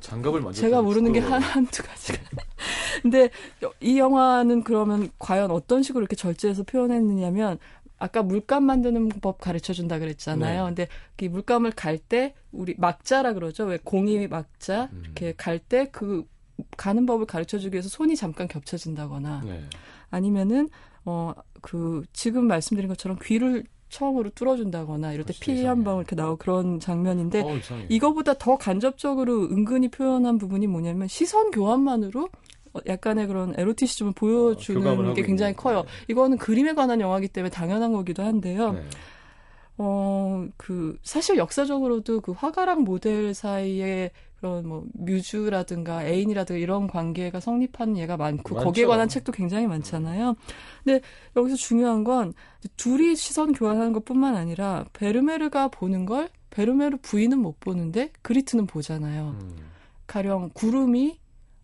장갑을 0.00 0.40
만져. 0.40 0.60
제가 0.60 0.82
모르는 0.82 1.12
게 1.12 1.20
한, 1.20 1.42
한두 1.42 1.82
가지가. 1.82 2.18
근데 3.02 3.30
이 3.80 3.98
영화는 3.98 4.64
그러면 4.64 5.10
과연 5.18 5.50
어떤 5.50 5.82
식으로 5.82 6.02
이렇게 6.02 6.16
절제해서 6.16 6.62
표현했느냐면 6.64 7.58
아까 7.98 8.22
물감 8.22 8.64
만드는 8.64 9.08
법 9.20 9.40
가르쳐 9.40 9.72
준다 9.72 9.98
그랬잖아요. 9.98 10.64
네. 10.64 10.68
근데 10.68 10.88
이 11.20 11.28
물감을 11.28 11.72
갈 11.72 11.98
때 11.98 12.34
우리 12.52 12.74
막자라 12.78 13.32
그러죠. 13.32 13.64
왜 13.64 13.78
공이 13.82 14.28
막자 14.28 14.88
음. 14.92 15.02
이렇게 15.04 15.34
갈 15.36 15.58
때 15.58 15.86
그 15.90 16.24
가는 16.76 17.06
법을 17.06 17.26
가르쳐 17.26 17.58
주기 17.58 17.74
위해서 17.74 17.88
손이 17.88 18.16
잠깐 18.16 18.48
겹쳐진다거나 18.48 19.42
네. 19.44 19.64
아니면은 20.10 20.68
어 21.04 21.34
그 21.60 22.04
지금 22.12 22.46
말씀드린 22.46 22.88
것처럼 22.88 23.18
귀를 23.20 23.64
처음으로 23.88 24.30
뚫어준다거나 24.34 25.12
이럴 25.12 25.24
때 25.24 25.32
피 25.40 25.64
한. 25.64 25.84
방울 25.84 26.02
이렇게 26.02 26.16
나오고 26.16 26.36
그런 26.36 26.80
장면인데 26.80 27.40
어. 27.40 27.58
이거보다 27.88 28.34
더 28.34 28.56
간접적으로 28.56 29.44
은근히 29.44 29.88
표현한 29.88 30.38
부분이 30.38 30.66
뭐냐면 30.66 31.08
시선 31.08 31.50
교환만으로 31.50 32.28
어, 32.74 32.80
약간의 32.86 33.26
그런 33.26 33.54
에로티시즘을 33.56 34.10
어, 34.10 34.14
보여주는 34.14 34.86
하고 34.86 35.14
게 35.14 35.22
굉장히 35.22 35.54
커요. 35.54 35.82
거예요. 35.82 35.86
이거는 36.08 36.36
그림에 36.38 36.74
관한 36.74 37.00
영화이기 37.00 37.28
때문에 37.28 37.50
당연한 37.50 37.92
거기도 37.92 38.22
한데요. 38.22 38.72
네. 38.72 38.82
어, 39.78 40.46
그, 40.56 40.98
사실 41.02 41.36
역사적으로도 41.36 42.20
그 42.20 42.32
화가랑 42.32 42.82
모델 42.82 43.32
사이에 43.32 44.10
그런 44.40 44.68
뭐 44.68 44.84
뮤즈라든가 44.94 46.04
애인이라든가 46.06 46.58
이런 46.58 46.86
관계가 46.86 47.40
성립하는 47.40 47.96
예가 47.96 48.16
많고 48.16 48.54
많죠. 48.54 48.64
거기에 48.66 48.86
관한 48.86 49.08
책도 49.08 49.32
굉장히 49.32 49.66
많잖아요. 49.66 50.36
근데 50.84 51.00
여기서 51.36 51.56
중요한 51.56 52.04
건 52.04 52.32
둘이 52.76 53.16
시선 53.16 53.52
교환하는 53.52 53.92
것뿐만 53.92 54.36
아니라 54.36 54.86
베르메르가 54.92 55.68
보는 55.68 56.06
걸 56.06 56.28
베르메르 56.50 56.98
부인은 57.02 57.38
못 57.38 57.58
보는데 57.58 58.12
그리트는 58.22 58.66
보잖아요. 58.66 59.36
음. 59.40 59.56
가령 60.06 60.50
구름이 60.54 61.18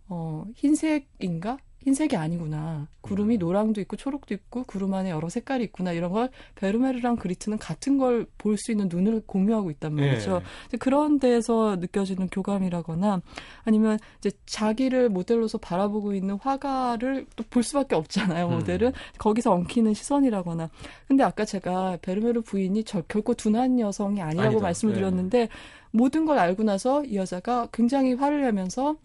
어 0.09 0.45
흰색인가 0.57 1.59
흰색이 1.85 2.17
아니구나. 2.17 2.89
구름이 3.03 3.37
노랑도 3.37 3.81
있고 3.83 3.97
초록도 3.97 4.33
있고 4.35 4.65
구름 4.65 4.95
안에 4.95 5.11
여러 5.11 5.29
색깔이 5.29 5.63
있구나. 5.65 5.93
이런 5.93 6.11
걸 6.13 6.31
베르메르랑 6.55 7.17
그리트는 7.17 7.59
같은 7.59 7.99
걸 7.99 8.27
볼 8.39 8.57
수 8.57 8.71
있는 8.71 8.89
눈을 8.89 9.23
공유하고 9.27 9.71
있단 9.73 9.95
말이죠. 9.95 10.37
예. 10.37 10.41
이제 10.69 10.77
그런 10.77 11.19
데서 11.19 11.77
느껴지는 11.77 12.29
교감이라거나 12.29 13.21
아니면 13.65 13.99
이제 14.19 14.31
자기를 14.47 15.09
모델로서 15.11 15.59
바라보고 15.59 16.15
있는 16.15 16.37
화가를 16.41 17.27
또 17.37 17.45
볼 17.51 17.63
수밖에 17.63 17.95
없잖아요. 17.95 18.49
음. 18.49 18.55
모델은 18.55 18.93
거기서 19.19 19.53
엉키는 19.53 19.95
시선이라거나. 19.95 20.71
근데 21.07 21.23
아까 21.23 21.45
제가 21.45 21.99
베르메르 22.03 22.41
부인이 22.43 22.83
저, 22.85 23.03
결코 23.03 23.35
둔한 23.35 23.79
여성이 23.79 24.23
아니라고 24.23 24.49
아니다. 24.49 24.63
말씀을 24.63 24.95
네. 24.95 25.01
드렸는데 25.01 25.49
모든 25.91 26.25
걸 26.25 26.39
알고 26.39 26.63
나서 26.65 27.05
이 27.05 27.17
여자가 27.17 27.69
굉장히 27.73 28.15
화를 28.15 28.43
내면서 28.43 28.97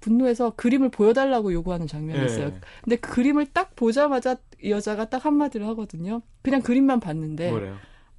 분노해서 0.00 0.50
그림을 0.56 0.90
보여달라고 0.90 1.52
요구하는 1.52 1.86
장면이 1.86 2.26
있어요. 2.26 2.46
예. 2.46 2.60
근데 2.82 2.96
그 2.96 3.10
그림을 3.10 3.46
딱 3.52 3.74
보자마자 3.76 4.36
이 4.62 4.70
여자가 4.70 5.08
딱 5.08 5.24
한마디를 5.24 5.66
하거든요. 5.68 6.22
그냥 6.42 6.62
그림만 6.62 7.00
봤는데 7.00 7.50
뭐래요? 7.50 7.76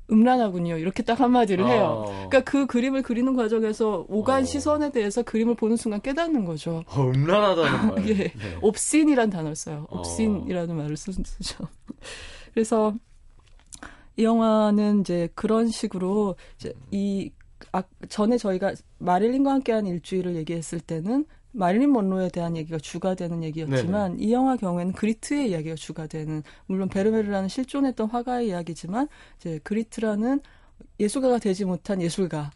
음란하군요. 0.10 0.78
이렇게 0.78 1.04
딱 1.04 1.20
한마디를 1.20 1.68
해요. 1.68 2.06
어. 2.08 2.28
그러니까 2.30 2.42
그 2.42 2.66
그림을 2.66 3.02
그리는 3.02 3.36
과정에서 3.36 4.06
오간 4.08 4.44
어. 4.44 4.46
시선에 4.46 4.92
대해서 4.92 5.22
그림을 5.22 5.56
보는 5.56 5.76
순간 5.76 6.02
깨닫는 6.02 6.46
거죠. 6.46 6.84
어, 6.88 7.04
음란하다는 7.04 7.88
말. 7.88 8.10
예. 8.10 8.14
네. 8.16 8.34
옵신이란 8.62 9.30
단어를 9.30 9.56
써요. 9.56 9.86
어. 9.90 10.00
옵신이라는 10.00 10.76
말을 10.76 10.96
쓰, 10.96 11.12
쓰죠. 11.12 11.68
그래서 12.54 12.94
이 14.16 14.24
영화는 14.24 15.02
이제 15.02 15.30
그런 15.36 15.68
식으로 15.68 16.36
이제 16.58 16.74
이 16.92 17.32
아, 17.72 17.84
전에 18.08 18.38
저희가 18.38 18.74
마릴린과 19.00 19.52
함께한 19.52 19.86
일주일을 19.86 20.36
얘기했을 20.36 20.80
때는 20.80 21.26
마릴린 21.52 21.92
먼로에 21.92 22.30
대한 22.30 22.56
얘기가 22.56 22.78
주가 22.78 23.16
되는 23.16 23.44
얘기였지만 23.44 24.20
이 24.20 24.32
영화 24.32 24.56
경우에는 24.58 24.94
그리트의 24.94 25.50
이야기가 25.50 25.76
주가 25.76 26.08
되는 26.08 26.44
물론 26.68 26.90
베르메르라는 26.90 27.50
실존했던 27.50 28.10
화가의 28.10 28.50
이야기지만 28.50 29.08
이제 29.38 29.60
그리트라는 29.64 30.42
예술가가 31.00 31.40
되지 31.40 31.66
못한 31.66 32.02
예술가 32.02 32.52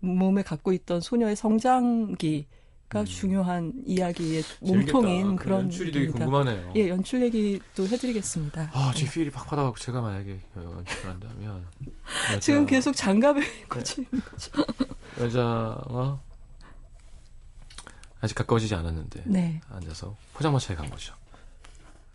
몸에 0.00 0.42
갖고 0.42 0.72
있던 0.72 1.00
소녀의 1.00 1.36
성장기 1.36 2.46
가 2.88 3.00
음. 3.00 3.04
중요한 3.04 3.72
이야기의 3.84 4.42
재밌겠다. 4.64 4.92
몸통인 4.92 5.36
그 5.36 5.44
그런 5.44 5.60
연출이 5.64 5.92
되게. 5.92 6.06
궁금하네요. 6.06 6.72
예, 6.74 6.88
연출 6.88 7.20
얘기도 7.20 7.86
해드리겠습니다. 7.86 8.70
아, 8.72 8.92
제 8.96 9.06
필이 9.10 9.30
팍 9.30 9.46
받아가고 9.46 9.76
제가 9.76 10.00
만약에 10.00 10.40
연출을 10.56 11.10
한다면 11.10 11.66
여자, 12.32 12.40
지금 12.40 12.64
계속 12.64 12.96
장갑을 12.96 13.42
네. 13.42 13.64
고치는 13.68 14.08
거죠. 14.10 14.52
여자가 15.20 16.18
아직 18.20 18.34
가까워지지 18.34 18.74
않았는데 18.74 19.22
네. 19.26 19.60
앉아서 19.70 20.16
포장마차에 20.34 20.76
간 20.76 20.88
거죠. 20.90 21.14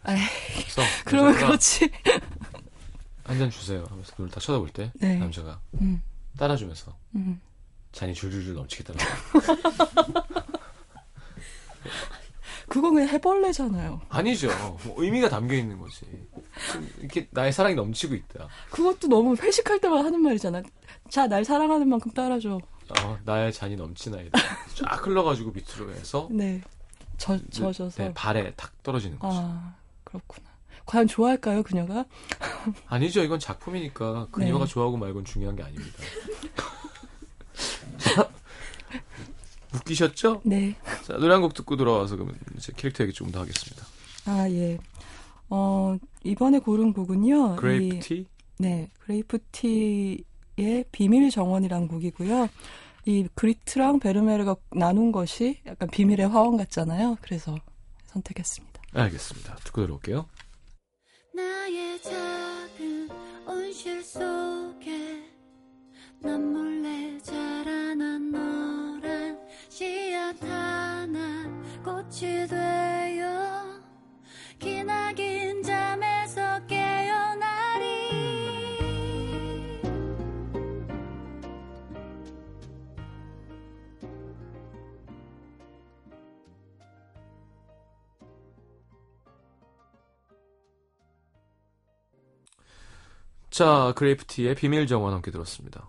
그래서 0.03 0.81
그러면 1.05 1.33
그렇지. 1.35 1.89
한 3.25 3.39
잔 3.39 3.49
주세요 3.49 3.85
하면서 3.89 4.11
그걸 4.11 4.29
다 4.29 4.41
쳐다볼 4.41 4.69
때 4.71 4.91
네. 4.95 5.15
남자가 5.15 5.61
음, 5.75 6.01
따라주면서 6.37 6.93
음. 7.15 7.39
잔이 7.93 8.13
줄줄줄 8.13 8.53
넘치겠다는 8.55 8.99
그건 12.67 12.95
그냥 12.95 13.09
해벌레잖아요. 13.09 14.01
아니죠. 14.09 14.47
뭐 14.85 14.95
의미가 14.97 15.29
담겨 15.29 15.53
있는 15.55 15.77
거지. 15.79 16.05
이렇게 16.99 17.27
나의 17.31 17.53
사랑이 17.53 17.75
넘치고 17.75 18.15
있다. 18.15 18.47
그것도 18.71 19.07
너무 19.07 19.35
회식할 19.35 19.79
때마다 19.79 20.05
하는 20.05 20.21
말이잖아. 20.21 20.63
자, 21.09 21.27
날 21.27 21.45
사랑하는 21.45 21.87
만큼 21.87 22.11
따라줘. 22.11 22.59
어, 23.01 23.17
나의 23.25 23.51
잔이 23.53 23.75
넘치나이다. 23.75 24.37
쫙 24.75 25.05
흘러가지고 25.07 25.51
밑으로 25.51 25.91
해서 25.93 26.27
네. 26.31 26.61
저, 27.17 27.37
젖어서. 27.49 28.03
네, 28.03 28.13
발에 28.13 28.53
탁 28.55 28.71
떨어지는 28.83 29.17
거죠. 29.19 29.37
아, 29.39 29.75
그렇구나. 30.03 30.49
과연 30.85 31.07
좋아할까요, 31.07 31.63
그녀가? 31.63 32.05
아니죠. 32.87 33.23
이건 33.23 33.39
작품이니까 33.39 34.25
네. 34.25 34.31
그녀가 34.31 34.65
좋아하고 34.65 34.97
말고는 34.97 35.25
중요한 35.25 35.55
게 35.55 35.63
아닙니다. 35.63 35.93
웃기셨죠? 39.75 40.41
네. 40.45 40.75
자, 41.03 41.13
노래 41.13 41.33
한 41.33 41.41
곡 41.41 41.53
듣고 41.53 41.75
돌아와서 41.77 42.15
그러면 42.15 42.37
이제 42.57 42.71
캐릭터 42.75 43.03
얘기 43.03 43.13
조금 43.13 43.31
더 43.31 43.39
하겠습니다. 43.41 43.85
아, 44.25 44.47
예. 44.49 44.77
어, 45.49 45.97
이번에 46.23 46.59
고른 46.59 46.93
곡은요. 46.93 47.55
그레이프 47.57 47.95
이- 47.95 47.99
티? 47.99 48.25
네, 48.59 48.89
그레이프티의 48.99 50.85
비밀 50.91 51.29
정원이란 51.31 51.87
곡이고요. 51.87 52.47
이 53.05 53.27
그리트랑 53.35 53.99
베르메르가 53.99 54.55
나눈 54.71 55.11
것이 55.11 55.59
약간 55.65 55.89
비밀의 55.89 56.27
화원 56.29 56.57
같잖아요. 56.57 57.17
그래서 57.21 57.57
선택했습니다. 58.05 58.81
알겠습니다. 58.93 59.55
듣고 59.57 59.81
들어올게요. 59.81 60.25
나의 61.33 62.01
작은 62.01 63.09
온실 63.47 64.03
속에 64.03 65.23
난 66.21 66.53
몰래 66.53 67.17
자라난 67.19 68.31
노란 68.31 69.39
씨앗 69.69 70.41
하나 70.43 71.43
꽃이 71.83 72.47
되어 72.47 73.63
기나긴 74.59 75.32
자, 93.53 93.93
그레이프티의 93.95 94.55
비밀 94.55 94.87
정원 94.87 95.13
함께 95.13 95.29
들었습니다. 95.29 95.87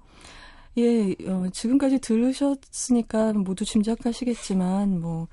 예, 0.77 1.15
어, 1.27 1.49
지금까지 1.51 1.99
들으셨으니까 1.99 3.33
모두 3.33 3.65
짐작하시겠지만, 3.65 5.01
뭐, 5.01 5.29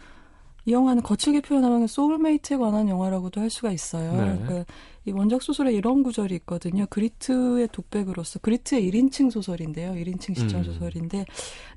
이 0.64 0.72
영화는 0.72 1.04
거칠게 1.04 1.42
표현하면 1.42 1.88
soulmate에 1.88 2.56
관한 2.56 2.88
영화라고도 2.88 3.42
할 3.42 3.50
수가 3.50 3.72
있어요. 3.72 4.12
네. 4.14 4.18
그러니까 4.18 4.74
이 5.04 5.12
원작 5.12 5.42
소설에 5.44 5.74
이런 5.74 6.04
구절이 6.04 6.34
있거든요. 6.36 6.86
그리트의 6.90 7.68
독백으로서, 7.70 8.40
그리트의 8.40 8.90
1인칭 8.90 9.30
소설인데요. 9.30 9.92
1인칭 9.92 10.34
시점 10.34 10.62
음. 10.62 10.64
소설인데, 10.64 11.26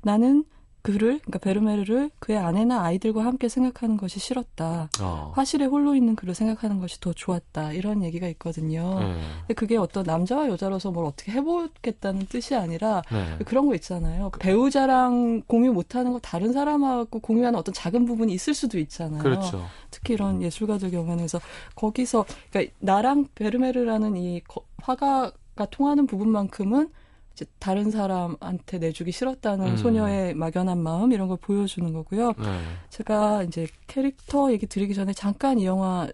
나는 0.03 0.45
그를, 0.85 1.19
그러니까 1.19 1.39
베르메르를 1.39 2.11
그의 2.19 2.37
아내나 2.37 2.83
아이들과 2.83 3.25
함께 3.25 3.49
생각하는 3.49 3.97
것이 3.97 4.19
싫었다. 4.19 4.89
어. 5.01 5.31
화실에 5.35 5.65
홀로 5.65 5.95
있는 5.95 6.15
그를 6.15 6.35
생각하는 6.35 6.79
것이 6.79 6.99
더 6.99 7.11
좋았다. 7.11 7.73
이런 7.73 8.03
얘기가 8.03 8.27
있거든요. 8.29 8.99
네. 8.99 9.15
근데 9.41 9.53
그게 9.55 9.77
어떤 9.77 10.03
남자와 10.03 10.47
여자로서 10.49 10.91
뭘 10.91 11.05
어떻게 11.05 11.31
해보겠다는 11.31 12.27
뜻이 12.27 12.53
아니라 12.55 13.01
네. 13.11 13.37
그런 13.45 13.65
거 13.65 13.73
있잖아요. 13.75 14.29
배우자랑 14.39 15.41
공유 15.47 15.73
못하는 15.73 16.13
거 16.13 16.19
다른 16.19 16.53
사람하고 16.53 17.19
공유하는 17.19 17.57
어떤 17.57 17.73
작은 17.73 18.05
부분이 18.05 18.31
있을 18.33 18.53
수도 18.53 18.77
있잖아요. 18.77 19.23
그렇죠. 19.23 19.65
특히 19.89 20.13
이런 20.13 20.41
예술가들 20.41 20.91
경우에는 20.91 21.17
그래서 21.17 21.39
거기서 21.75 22.25
그러니까 22.51 22.73
나랑 22.79 23.27
베르메르라는 23.35 24.15
이 24.17 24.41
거- 24.47 24.63
화가가 24.83 25.65
통하는 25.71 26.05
부분만큼은 26.05 26.89
이제 27.35 27.45
다른 27.59 27.91
사람한테 27.91 28.79
내주기 28.79 29.11
싫었다는 29.11 29.67
음. 29.67 29.77
소녀의 29.77 30.33
막연한 30.35 30.81
마음 30.81 31.11
이런 31.11 31.27
걸 31.27 31.37
보여주는 31.37 31.91
거고요. 31.91 32.29
네. 32.29 32.59
제가 32.89 33.43
이제 33.43 33.67
캐릭터 33.87 34.53
얘기 34.53 34.65
드리기 34.65 34.95
전에 34.95 35.11
잠깐 35.11 35.59
이 35.59 35.65
영화 35.65 36.07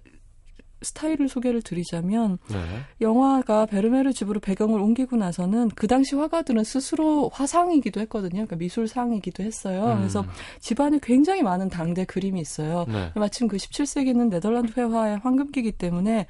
스타일을 0.82 1.30
소개를 1.30 1.62
드리자면 1.62 2.40
네. 2.50 2.58
영화가 3.02 3.68
베르메르 3.68 4.14
집으로 4.14 4.40
배경을 4.40 4.80
옮기고 4.80 5.16
나서는 5.16 5.70
그 5.76 5.86
당시 5.86 6.16
화가들은 6.16 6.64
스스로 6.64 7.30
화상이기도 7.32 8.00
했거든요. 8.02 8.32
그러니까 8.32 8.56
미술상이기도 8.56 9.44
했어요. 9.44 9.92
음. 9.92 9.98
그래서 9.98 10.26
집안에 10.60 11.00
굉장히 11.04 11.44
많은 11.44 11.70
당대 11.70 12.04
그림이 12.04 12.42
있어요. 12.42 12.86
네. 12.88 13.12
마침 13.14 13.48
그 13.48 13.58
17세기는 13.58 14.30
네덜란드 14.30 14.74
회화의 14.76 15.20
황금기이기 15.20 15.74
때문에 15.74 16.26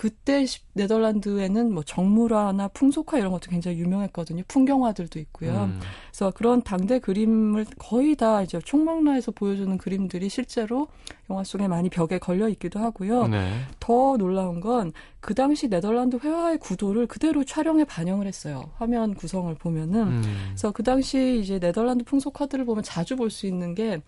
그때 0.00 0.46
시- 0.46 0.60
네덜란드에는 0.72 1.74
뭐 1.74 1.82
정물화나 1.82 2.68
풍속화 2.68 3.18
이런 3.18 3.32
것도 3.32 3.50
굉장히 3.50 3.76
유명했거든요. 3.80 4.44
풍경화들도 4.48 5.18
있고요. 5.18 5.64
음. 5.64 5.78
그래서 6.10 6.30
그런 6.30 6.62
당대 6.62 6.98
그림을 6.98 7.66
거의 7.78 8.16
다 8.16 8.40
이제 8.40 8.58
총망라에서 8.64 9.32
보여주는 9.32 9.76
그림들이 9.76 10.30
실제로 10.30 10.88
영화 11.28 11.44
속에 11.44 11.68
많이 11.68 11.90
벽에 11.90 12.18
걸려 12.18 12.48
있기도 12.48 12.80
하고요. 12.80 13.26
네. 13.28 13.52
더 13.78 14.16
놀라운 14.16 14.60
건 14.60 14.92
그 15.20 15.34
당시 15.34 15.68
네덜란드 15.68 16.16
회화의 16.16 16.56
구도를 16.56 17.06
그대로 17.06 17.44
촬영에 17.44 17.84
반영을 17.84 18.26
했어요. 18.26 18.70
화면 18.78 19.12
구성을 19.12 19.54
보면은. 19.56 20.00
음. 20.08 20.22
그래서 20.48 20.70
그 20.70 20.82
당시 20.82 21.40
이제 21.42 21.58
네덜란드 21.58 22.04
풍속 22.04 22.32
카드를 22.32 22.64
보면 22.64 22.82
자주 22.82 23.16
볼 23.16 23.28
수 23.28 23.46
있는 23.46 23.74
게 23.74 24.00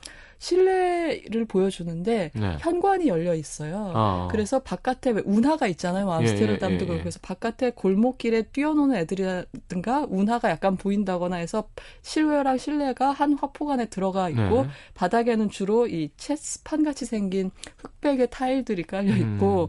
실내를 0.42 1.44
보여주는데 1.46 2.32
네. 2.34 2.56
현관이 2.58 3.06
열려 3.06 3.32
있어요. 3.32 3.92
아. 3.94 4.28
그래서 4.28 4.58
바깥에 4.58 5.12
왜 5.12 5.22
운하가 5.24 5.68
있잖아요. 5.68 6.06
뭐 6.06 6.14
예, 6.14 6.18
암스테르담도 6.18 6.74
예, 6.74 6.74
예, 6.74 6.78
그렇고 6.78 6.94
예. 6.96 7.00
그래서 7.00 7.20
바깥에 7.22 7.70
골목길에 7.70 8.42
뛰어노는 8.42 8.96
애들이라든가 8.96 10.06
운하가 10.10 10.50
약간 10.50 10.76
보인다거나 10.76 11.36
해서 11.36 11.68
실외랑 12.02 12.58
실내가 12.58 13.12
한 13.12 13.34
화폭 13.34 13.70
안에 13.70 13.86
들어가 13.86 14.28
있고 14.30 14.64
네. 14.64 14.68
바닥에는 14.94 15.48
주로 15.48 15.86
이 15.86 16.10
체스판 16.16 16.82
같이 16.82 17.06
생긴 17.06 17.52
흑백의 17.78 18.30
타일들이 18.30 18.82
깔려 18.82 19.16
있고 19.16 19.66
음. 19.66 19.68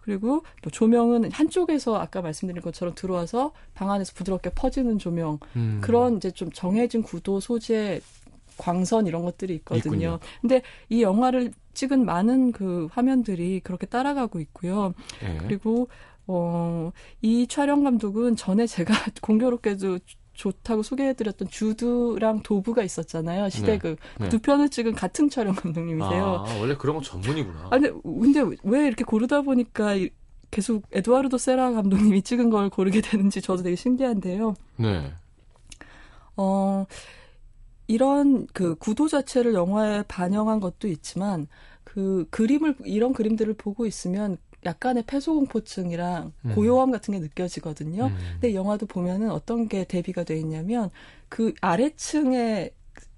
그리고 0.00 0.42
또 0.62 0.70
조명은 0.70 1.32
한쪽에서 1.32 1.96
아까 1.96 2.22
말씀드린 2.22 2.62
것처럼 2.62 2.94
들어와서 2.94 3.52
방 3.74 3.90
안에서 3.90 4.12
부드럽게 4.14 4.50
퍼지는 4.54 4.98
조명 4.98 5.38
음. 5.56 5.80
그런 5.82 6.16
이제 6.16 6.30
좀 6.30 6.50
정해진 6.50 7.02
구도 7.02 7.40
소재 7.40 8.00
광선 8.56 9.06
이런 9.06 9.22
것들이 9.24 9.54
있거든요. 9.56 9.80
있군요. 9.94 10.18
근데 10.40 10.62
이 10.88 11.02
영화를 11.02 11.52
찍은 11.74 12.04
많은 12.04 12.52
그 12.52 12.88
화면들이 12.92 13.60
그렇게 13.60 13.86
따라가고 13.86 14.40
있고요. 14.40 14.94
예. 15.22 15.38
그리고 15.38 15.88
어, 16.26 16.90
이 17.20 17.46
촬영 17.46 17.84
감독은 17.84 18.36
전에 18.36 18.66
제가 18.66 18.94
공교롭게도 19.20 19.98
좋다고 20.32 20.82
소개해드렸던 20.82 21.48
주드랑 21.48 22.42
도브가 22.42 22.82
있었잖아요. 22.82 23.48
시대극 23.50 23.98
네. 24.18 24.28
두 24.30 24.40
편을 24.40 24.68
찍은 24.68 24.94
같은 24.94 25.30
촬영 25.30 25.54
감독님이세요. 25.54 26.44
아, 26.46 26.58
원래 26.58 26.74
그런 26.76 26.96
거 26.96 27.02
전문이구나. 27.02 27.66
아, 27.66 27.78
근데, 27.78 27.92
근데 28.02 28.56
왜 28.64 28.86
이렇게 28.86 29.04
고르다 29.04 29.42
보니까 29.42 29.94
이- 29.94 30.10
계속 30.50 30.84
에드와르도 30.92 31.36
세라 31.38 31.72
감독님이 31.72 32.22
찍은 32.22 32.50
걸 32.50 32.68
고르게 32.70 33.00
되는지 33.00 33.42
저도 33.42 33.62
되게 33.62 33.76
신기한데요. 33.76 34.54
네. 34.76 35.12
어, 36.36 36.84
이런 37.86 38.46
그 38.52 38.74
구도 38.76 39.08
자체를 39.08 39.54
영화에 39.54 40.04
반영한 40.08 40.60
것도 40.60 40.88
있지만 40.88 41.46
그 41.84 42.26
그림을 42.30 42.76
이런 42.84 43.12
그림들을 43.12 43.54
보고 43.54 43.86
있으면 43.86 44.38
약간의 44.64 45.04
폐소공포증이랑 45.06 46.32
음. 46.46 46.54
고요함 46.54 46.90
같은 46.90 47.12
게 47.12 47.20
느껴지거든요. 47.20 48.06
음. 48.06 48.16
근데 48.32 48.54
영화도 48.54 48.86
보면은 48.86 49.30
어떤 49.30 49.68
게 49.68 49.84
대비가 49.84 50.24
돼 50.24 50.38
있냐면 50.38 50.90
그 51.28 51.52
아래층에 51.60 52.70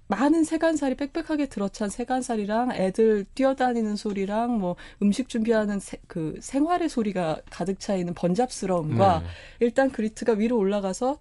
많은 0.09 0.43
세간살이 0.45 0.95
빽빽하게 0.95 1.47
들어찬 1.47 1.89
세간살이랑 1.89 2.71
애들 2.73 3.25
뛰어다니는 3.35 3.95
소리랑 3.97 4.57
뭐 4.57 4.75
음식 5.01 5.27
준비하는 5.27 5.79
세- 5.81 5.99
그 6.07 6.35
생활의 6.41 6.87
소리가 6.89 7.41
가득 7.49 7.79
차 7.79 7.95
있는 7.95 8.13
번잡스러움과 8.13 9.19
네. 9.19 9.25
일단 9.59 9.91
그리트가 9.91 10.33
위로 10.33 10.57
올라가서 10.57 11.19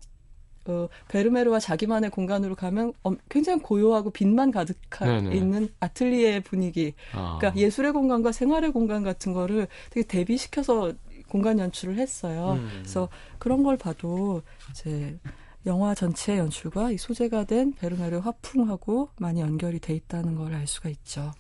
어, 0.69 0.89
베르메르와 1.09 1.59
자기만의 1.61 2.11
공간으로 2.11 2.55
가면 2.55 2.93
엄- 3.03 3.19
굉장히 3.29 3.61
고요하고 3.61 4.11
빛만 4.11 4.51
네네. 5.21 5.37
있는 5.37 5.69
아틀리에 5.81 6.41
분위기. 6.41 6.95
아. 7.13 7.37
그러니까 7.39 7.61
예술의 7.61 7.93
공간과 7.93 8.33
생활의 8.33 8.73
공간 8.73 9.03
같은 9.03 9.33
거를 9.33 9.69
되게 9.91 10.07
대비시켜서 10.07 10.93
공간 11.29 11.59
연출을 11.59 11.99
했어요. 11.99 12.53
음. 12.59 12.69
그래서 12.81 13.09
그런 13.39 13.63
걸 13.63 13.77
봐도 13.77 14.43
이제 14.71 15.19
영화 15.67 15.95
전체의 15.95 16.39
연출과 16.39 16.93
이 16.93 16.99
소재가 16.99 17.45
된 17.45 17.73
베르메르 17.73 18.19
화풍하고 18.19 19.09
많이 19.19 19.41
연결이 19.41 19.81
돼 19.81 19.95
있다는 19.95 20.37
걸 20.37 20.55
알 20.55 20.67
수가 20.67 20.89
있죠. 20.91 21.33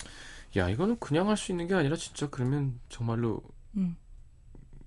야, 0.57 0.69
이거는 0.69 0.97
그냥 0.99 1.29
할 1.29 1.37
수 1.37 1.53
있는 1.53 1.67
게 1.69 1.75
아니라 1.75 1.95
진짜 1.97 2.29
그러면 2.31 2.81
정말로 2.89 3.41
음, 3.77 3.97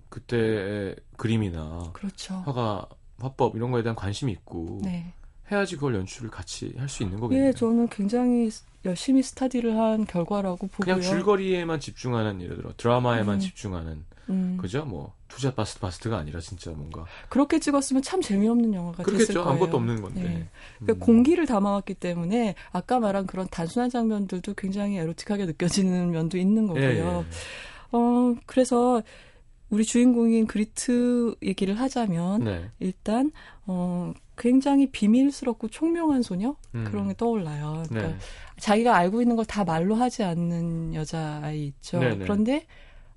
그때의 0.10 0.96
그림이나 1.18 1.92
그렇죠. 1.94 2.36
화가 2.46 2.88
화법 3.20 3.56
이런 3.56 3.72
거에 3.72 3.84
대한 3.84 3.96
관심이 3.96 4.32
있고 4.32 4.80
네. 4.84 5.14
해야지 5.52 5.76
그걸 5.76 5.96
연출을 5.96 6.30
같이 6.30 6.74
할 6.78 6.88
수 6.90 7.04
있는 7.04 7.20
거겠네요. 7.20 7.48
예, 7.48 7.54
저는 7.54 7.88
굉장히 7.90 8.50
열심히 8.86 9.24
study를 9.24 9.78
한 9.78 10.06
결과라고 10.06 10.68
보고요. 10.68 10.96
그냥 10.96 11.02
줄거리에만 11.02 11.80
집중하는 11.80 12.42
예를 12.42 12.58
들어 12.58 12.72
드라마에만 12.78 13.36
음. 13.36 13.40
집중하는 13.40 14.06
음, 14.30 14.58
그죠? 14.62 14.86
뭐 14.86 15.14
two 15.28 15.39
shot 15.39 15.54
bust 15.54 15.80
bust가 15.80 16.18
아니라 16.18 16.40
진짜 16.40 16.70
뭔가 16.72 17.06
그렇게 17.30 17.60
찍었으면 17.60 18.04
참 18.04 18.22
재미없는 18.22 18.74
영화가 18.76 18.98
됐을 19.04 19.14
그렇겠죠. 19.14 19.34
거예요. 19.44 19.50
아무것도 19.50 19.78
없는 19.78 20.02
건데. 20.02 20.22
네. 20.22 20.30
음. 20.30 20.50
그러니까 20.86 21.06
공기를 21.06 21.46
담아왔기 21.48 21.96
때문에 21.96 22.54
아까 22.72 23.00
말한 23.00 23.26
그런 23.26 23.48
단순한 23.50 23.90
장면들도 23.90 24.54
굉장히 24.54 24.98
에로틱하게 24.98 25.46
느껴지는 25.48 26.12
면도 26.12 26.38
있는 26.38 26.68
거고요. 26.68 26.84
예, 26.84 27.00
예. 27.00 27.24
어, 27.92 28.36
그래서 28.46 29.02
우리 29.70 29.86
주인공인 29.86 30.48
그리트 30.48 31.36
얘기를 31.44 31.80
하자면 31.80 32.44
네. 32.44 32.70
일단 32.80 33.32
어, 33.66 34.14
굉장히 34.38 34.90
비밀스럽고 34.90 35.68
총명한 35.68 36.22
소녀 36.24 36.56
음. 36.76 36.86
그런 36.86 37.08
게 37.10 37.14
떠올라요. 37.16 37.84
그러니까 37.88 38.14
네. 38.14 38.18
자기가 38.60 38.96
알고 38.96 39.22
있는 39.22 39.36
걸 39.36 39.46
다 39.46 39.64
말로 39.64 39.96
하지 39.96 40.24
않는 40.24 40.94
여자 40.96 41.40
아이 41.44 41.68
있죠. 41.68 42.00
네네. 42.00 42.18
그런데 42.20 42.66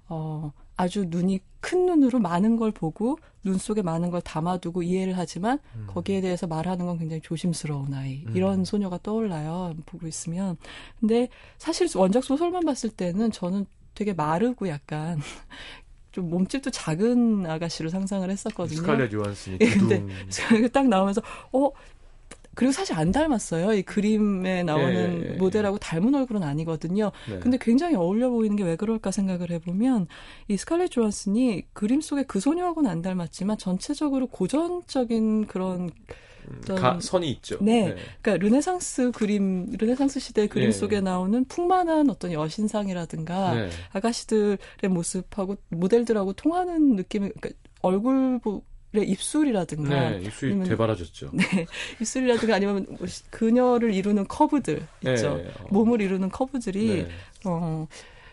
어, 0.08 0.52
아주 0.76 1.04
눈이 1.08 1.40
큰 1.60 1.86
눈으로 1.86 2.18
많은 2.18 2.56
걸 2.56 2.70
보고 2.72 3.18
눈 3.44 3.56
속에 3.58 3.82
많은 3.82 4.10
걸 4.10 4.20
담아두고 4.20 4.82
이해를 4.82 5.16
하지만 5.16 5.58
음. 5.76 5.86
거기에 5.88 6.20
대해서 6.20 6.46
말하는 6.46 6.86
건 6.86 6.98
굉장히 6.98 7.20
조심스러운 7.22 7.94
아이. 7.94 8.24
음. 8.26 8.36
이런 8.36 8.64
소녀가 8.64 8.98
떠올라요. 9.02 9.74
보고 9.86 10.06
있으면. 10.06 10.56
근데 11.00 11.28
사실 11.58 11.88
원작 11.96 12.24
소설만 12.24 12.64
봤을 12.64 12.90
때는 12.90 13.30
저는 13.30 13.66
되게 13.94 14.12
마르고 14.14 14.68
약간 14.68 15.20
좀 16.12 16.30
몸집도 16.30 16.70
작은 16.70 17.46
아가씨로 17.46 17.88
상상을 17.88 18.28
했었거든요. 18.30 18.78
스칼렛 18.78 19.12
요한슨이 19.12 19.58
예, 19.60 19.66
근데. 19.70 20.04
그딱 20.60 20.86
나오면서 20.88 21.22
어 21.52 21.70
그리고 22.54 22.70
사실 22.72 22.94
안 22.94 23.12
닮았어요. 23.12 23.72
이 23.72 23.82
그림에 23.82 24.62
나오는 24.62 24.92
예, 24.94 25.26
예, 25.26 25.32
예. 25.32 25.36
모델하고 25.36 25.78
닮은 25.78 26.14
얼굴은 26.14 26.42
아니거든요. 26.42 27.10
네. 27.28 27.38
근데 27.38 27.56
굉장히 27.58 27.96
어울려 27.96 28.28
보이는 28.28 28.56
게 28.56 28.62
왜 28.62 28.76
그럴까 28.76 29.10
생각을 29.10 29.50
해보면 29.50 30.06
이 30.48 30.56
스칼렛 30.58 30.90
조한슨이 30.90 31.64
그림 31.72 32.02
속에 32.02 32.24
그 32.24 32.40
소녀하고는 32.40 32.90
안 32.90 33.00
닮았지만 33.00 33.56
전체적으로 33.56 34.26
고전적인 34.26 35.46
그런 35.46 35.90
가, 36.76 36.98
선이 37.00 37.30
있죠. 37.32 37.58
네. 37.60 37.94
그러니까 38.20 38.44
르네상스 38.44 39.12
그림, 39.12 39.66
르네상스 39.78 40.20
시대 40.20 40.46
그림 40.46 40.68
예. 40.68 40.72
속에 40.72 41.00
나오는 41.00 41.44
풍만한 41.46 42.10
어떤 42.10 42.32
여신상이라든가 42.32 43.54
네. 43.54 43.70
아가씨들의 43.92 44.58
모습하고 44.88 45.56
모델들하고 45.68 46.32
통하는 46.34 46.96
느낌이 46.96 47.30
그러니까 47.30 47.50
얼굴의 47.82 49.08
입술이라든가 49.08 50.10
네, 50.10 50.20
입술이 50.24 50.52
아니면- 50.52 50.68
되바라졌죠. 50.68 51.30
네, 51.32 51.66
입술이라든가 52.00 52.56
아니면 52.56 52.86
뭐 52.98 53.06
시- 53.06 53.24
그녀를 53.30 53.92
이루는 53.94 54.26
커브들 54.28 54.86
있죠. 55.06 55.36
네, 55.36 55.48
어. 55.60 55.66
몸을 55.70 56.00
이루는 56.00 56.28
커브들이 56.30 56.86
네. 57.04 57.08
어 57.44 57.86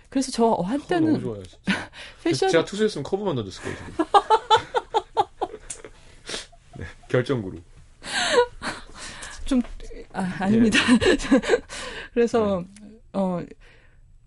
그래서 0.09 0.31
저 0.31 0.51
한때는 0.53 1.19
좋아요. 1.19 1.41
패션 2.23 2.49
제가 2.49 2.65
투수였으면 2.65 3.03
커브만 3.03 3.35
던졌을 3.35 3.63
거예요. 3.63 3.77
네, 6.77 6.85
결정구로. 7.09 7.57
아, 10.13 10.35
아닙니다. 10.39 10.79
네. 10.99 11.17
그래서 12.13 12.63
어 13.13 13.41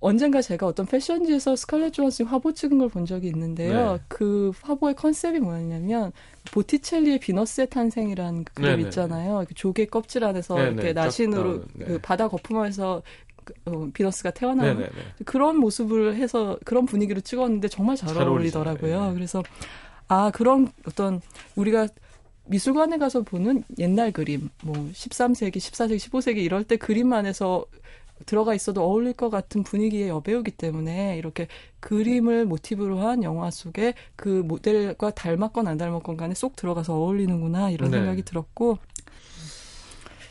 언젠가 0.00 0.42
제가 0.42 0.66
어떤 0.66 0.84
패션지에서 0.86 1.54
스칼렛 1.56 1.92
조한슨 1.92 2.26
화보 2.26 2.52
찍은 2.52 2.78
걸 2.78 2.88
본 2.88 3.06
적이 3.06 3.28
있는데요. 3.28 3.92
네. 3.92 3.98
그 4.08 4.50
화보의 4.62 4.94
컨셉이 4.96 5.38
뭐였냐면 5.38 6.12
보티첼리의 6.52 7.20
비너스의 7.20 7.68
탄생이라는 7.70 8.44
그 8.44 8.54
그림 8.54 8.70
네네. 8.70 8.82
있잖아요. 8.84 9.44
그 9.46 9.54
조개 9.54 9.86
껍질 9.86 10.24
안에서 10.24 10.56
네네. 10.56 10.70
이렇게 10.72 10.94
쫙 10.94 11.04
나신으로 11.04 11.42
나오는, 11.44 11.64
네. 11.74 11.84
그 11.84 11.98
바다 12.00 12.28
거품에서 12.28 13.02
그, 13.44 13.54
어, 13.66 13.88
비너스가 13.92 14.30
태어나는 14.32 14.74
네네네. 14.74 14.90
그런 15.24 15.56
모습을 15.58 16.16
해서 16.16 16.58
그런 16.64 16.84
분위기로 16.86 17.20
찍었는데 17.20 17.68
정말 17.68 17.94
잘, 17.96 18.12
잘 18.12 18.26
어울리더라고요. 18.26 19.08
예. 19.10 19.14
그래서 19.14 19.42
아 20.08 20.30
그런 20.32 20.68
어떤 20.86 21.20
우리가 21.54 21.86
미술관에 22.46 22.98
가서 22.98 23.22
보는 23.22 23.64
옛날 23.78 24.12
그림, 24.12 24.50
뭐 24.62 24.74
13세기, 24.92 25.56
14세기, 25.56 25.96
15세기 25.96 26.38
이럴 26.38 26.64
때 26.64 26.76
그림 26.76 27.12
안에서 27.12 27.64
들어가 28.26 28.54
있어도 28.54 28.82
어울릴 28.82 29.14
것 29.14 29.30
같은 29.30 29.62
분위기의 29.62 30.08
여배우기 30.08 30.52
때문에 30.52 31.18
이렇게 31.18 31.48
그림을 31.80 32.44
모티브로 32.44 33.00
한 33.00 33.22
영화 33.22 33.50
속에 33.50 33.94
그 34.16 34.28
모델과 34.28 35.10
닮았건 35.10 35.66
안 35.66 35.78
닮았건 35.78 36.16
간에 36.16 36.34
쏙 36.34 36.56
들어가서 36.56 36.94
어울리는구나 36.94 37.70
이런 37.70 37.90
네. 37.90 37.98
생각이 37.98 38.22
들었고 38.22 38.78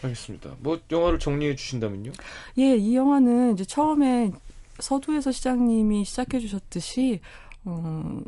알겠습니다. 0.04 0.56
뭐 0.60 0.80
영화를 0.92 1.20
정리해 1.20 1.56
주신다면요? 1.56 2.12
예, 2.58 2.76
이 2.76 2.96
영화는 2.96 3.54
이제 3.54 3.66
처음에 3.66 4.32
서두에서 4.80 5.32
시장님이 5.32 6.06
시작해 6.06 6.40
주셨듯이 6.40 7.20
어, 7.66 8.20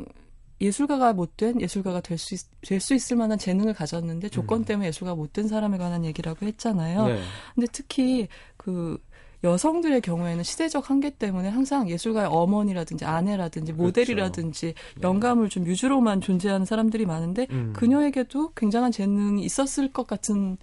예술가가 0.60 1.12
못된 1.12 1.60
예술가가 1.60 2.00
될 2.00 2.16
수 2.16 2.36
될 2.62 2.80
수 2.80 2.94
있을 2.94 3.16
만한 3.16 3.38
재능을 3.38 3.74
가졌는데 3.74 4.28
조건 4.28 4.60
음. 4.60 4.64
때문에 4.64 4.88
예술가 4.88 5.14
못된 5.14 5.48
사람에 5.48 5.78
관한 5.78 6.04
얘기라고 6.04 6.46
했잖아요. 6.46 7.06
네. 7.08 7.20
근데 7.54 7.66
특히 7.72 8.28
그 8.56 8.98
여성들의 9.42 10.00
경우에는 10.00 10.42
시대적 10.42 10.88
한계 10.88 11.10
때문에 11.10 11.50
항상 11.50 11.90
예술가의 11.90 12.28
어머니라든지 12.30 13.04
아내라든지 13.04 13.72
그렇죠. 13.72 13.82
모델이라든지 13.84 14.72
영감을 15.02 15.50
좀 15.50 15.66
위주로만 15.66 16.22
존재하는 16.22 16.64
사람들이 16.64 17.04
많은데 17.04 17.46
음. 17.50 17.72
그녀에게도 17.76 18.52
굉장한 18.54 18.90
재능이 18.90 19.44
있었을 19.44 19.92
것 19.92 20.06
같은 20.06 20.56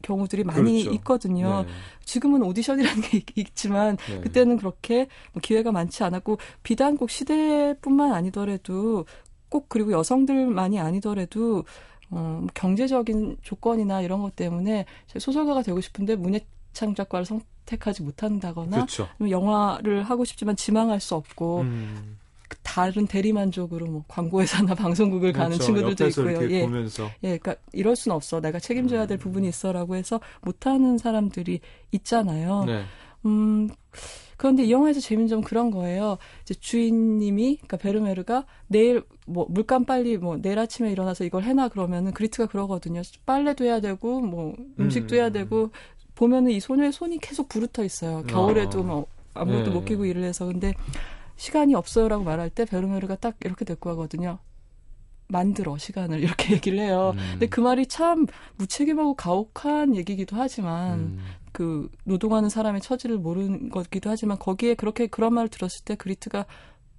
경우들이 0.00 0.44
많이 0.44 0.80
그렇죠. 0.84 0.90
있거든요. 0.96 1.62
네. 1.64 1.68
지금은 2.06 2.42
오디션이라는 2.42 3.02
게 3.02 3.18
있- 3.18 3.38
있지만 3.38 3.96
네. 4.08 4.20
그때는 4.22 4.56
그렇게 4.56 5.08
뭐 5.32 5.40
기회가 5.42 5.70
많지 5.70 6.02
않았고 6.02 6.38
비단 6.62 6.96
꼭 6.96 7.10
시대뿐만 7.10 8.12
아니더라도 8.12 9.04
꼭 9.52 9.68
그리고 9.68 9.92
여성들만이 9.92 10.80
아니더라도 10.80 11.64
어, 12.08 12.38
뭐 12.40 12.46
경제적인 12.54 13.36
조건이나 13.42 14.00
이런 14.00 14.22
것 14.22 14.34
때문에 14.34 14.86
제 15.06 15.18
소설가가 15.18 15.60
되고 15.60 15.78
싶은데 15.78 16.16
문예창 16.16 16.94
작가를 16.94 17.26
선택하지 17.26 18.02
못한다거나 18.02 18.76
그렇죠. 18.78 19.08
영화를 19.20 20.04
하고 20.04 20.24
싶지만 20.24 20.56
지망할 20.56 21.00
수 21.00 21.14
없고 21.16 21.60
음. 21.60 22.18
그 22.48 22.56
다른 22.62 23.06
대리만족으로 23.06 23.86
뭐 23.86 24.04
광고회사나 24.08 24.72
방송국을 24.74 25.34
가는 25.34 25.50
그렇죠. 25.50 25.64
친구들도 25.64 26.04
옆에서 26.04 26.30
있고요. 26.30 26.50
예. 26.50 26.62
보면서 26.62 27.04
예, 27.22 27.36
그러니까 27.36 27.56
이럴 27.72 27.94
순 27.94 28.12
없어. 28.12 28.40
내가 28.40 28.58
책임져야 28.58 29.06
될 29.06 29.16
음. 29.16 29.18
부분이 29.18 29.48
있어라고 29.48 29.96
해서 29.96 30.18
못하는 30.40 30.96
사람들이 30.96 31.60
있잖아요. 31.92 32.64
네. 32.64 32.84
음, 33.26 33.68
그런데 34.36 34.64
이 34.64 34.72
영화에서 34.72 35.00
재밌는 35.00 35.28
점은 35.28 35.44
그런 35.44 35.70
거예요. 35.70 36.18
이제 36.42 36.54
주인님이, 36.54 37.56
그러니까 37.58 37.76
베르메르가 37.76 38.44
내일 38.66 39.04
뭐 39.26 39.46
물감 39.48 39.84
빨리 39.84 40.16
뭐 40.18 40.36
내일 40.36 40.58
아침에 40.58 40.90
일어나서 40.90 41.24
이걸 41.24 41.44
해놔 41.44 41.68
그러면은 41.68 42.12
그리트가 42.12 42.46
그러거든요. 42.46 43.02
빨래도 43.24 43.64
해야 43.64 43.80
되고 43.80 44.20
뭐 44.20 44.56
음식도 44.80 45.14
해야 45.14 45.28
음. 45.28 45.32
되고 45.32 45.70
보면은 46.14 46.50
이 46.50 46.60
소녀의 46.60 46.92
손이 46.92 47.18
계속 47.18 47.48
부르터 47.48 47.84
있어요. 47.84 48.24
겨울에도 48.24 48.80
어. 48.80 48.82
뭐 48.82 49.06
아무것도 49.34 49.64
네. 49.66 49.70
못 49.70 49.84
끼고 49.84 50.06
일을 50.06 50.24
해서 50.24 50.46
근데 50.46 50.74
시간이 51.36 51.74
없어요라고 51.74 52.24
말할 52.24 52.50
때 52.50 52.64
베르메르가 52.64 53.16
딱 53.16 53.36
이렇게 53.44 53.64
데리고 53.64 53.90
가거든요. 53.90 54.38
만들어 55.28 55.78
시간을 55.78 56.20
이렇게 56.20 56.54
얘기를 56.54 56.78
해요. 56.78 57.12
음. 57.14 57.28
근데 57.32 57.46
그 57.46 57.60
말이 57.60 57.86
참 57.86 58.26
무책임하고 58.56 59.14
가혹한 59.14 59.96
얘기기도 59.96 60.36
하지만 60.36 60.98
음. 60.98 61.18
그 61.52 61.90
노동하는 62.04 62.48
사람의 62.48 62.80
처지를 62.80 63.18
모르는 63.18 63.68
거기도 63.68 64.10
하지만 64.10 64.38
거기에 64.38 64.74
그렇게 64.74 65.06
그런 65.06 65.34
말을 65.34 65.48
들었을 65.48 65.84
때 65.84 65.94
그리트가 65.94 66.46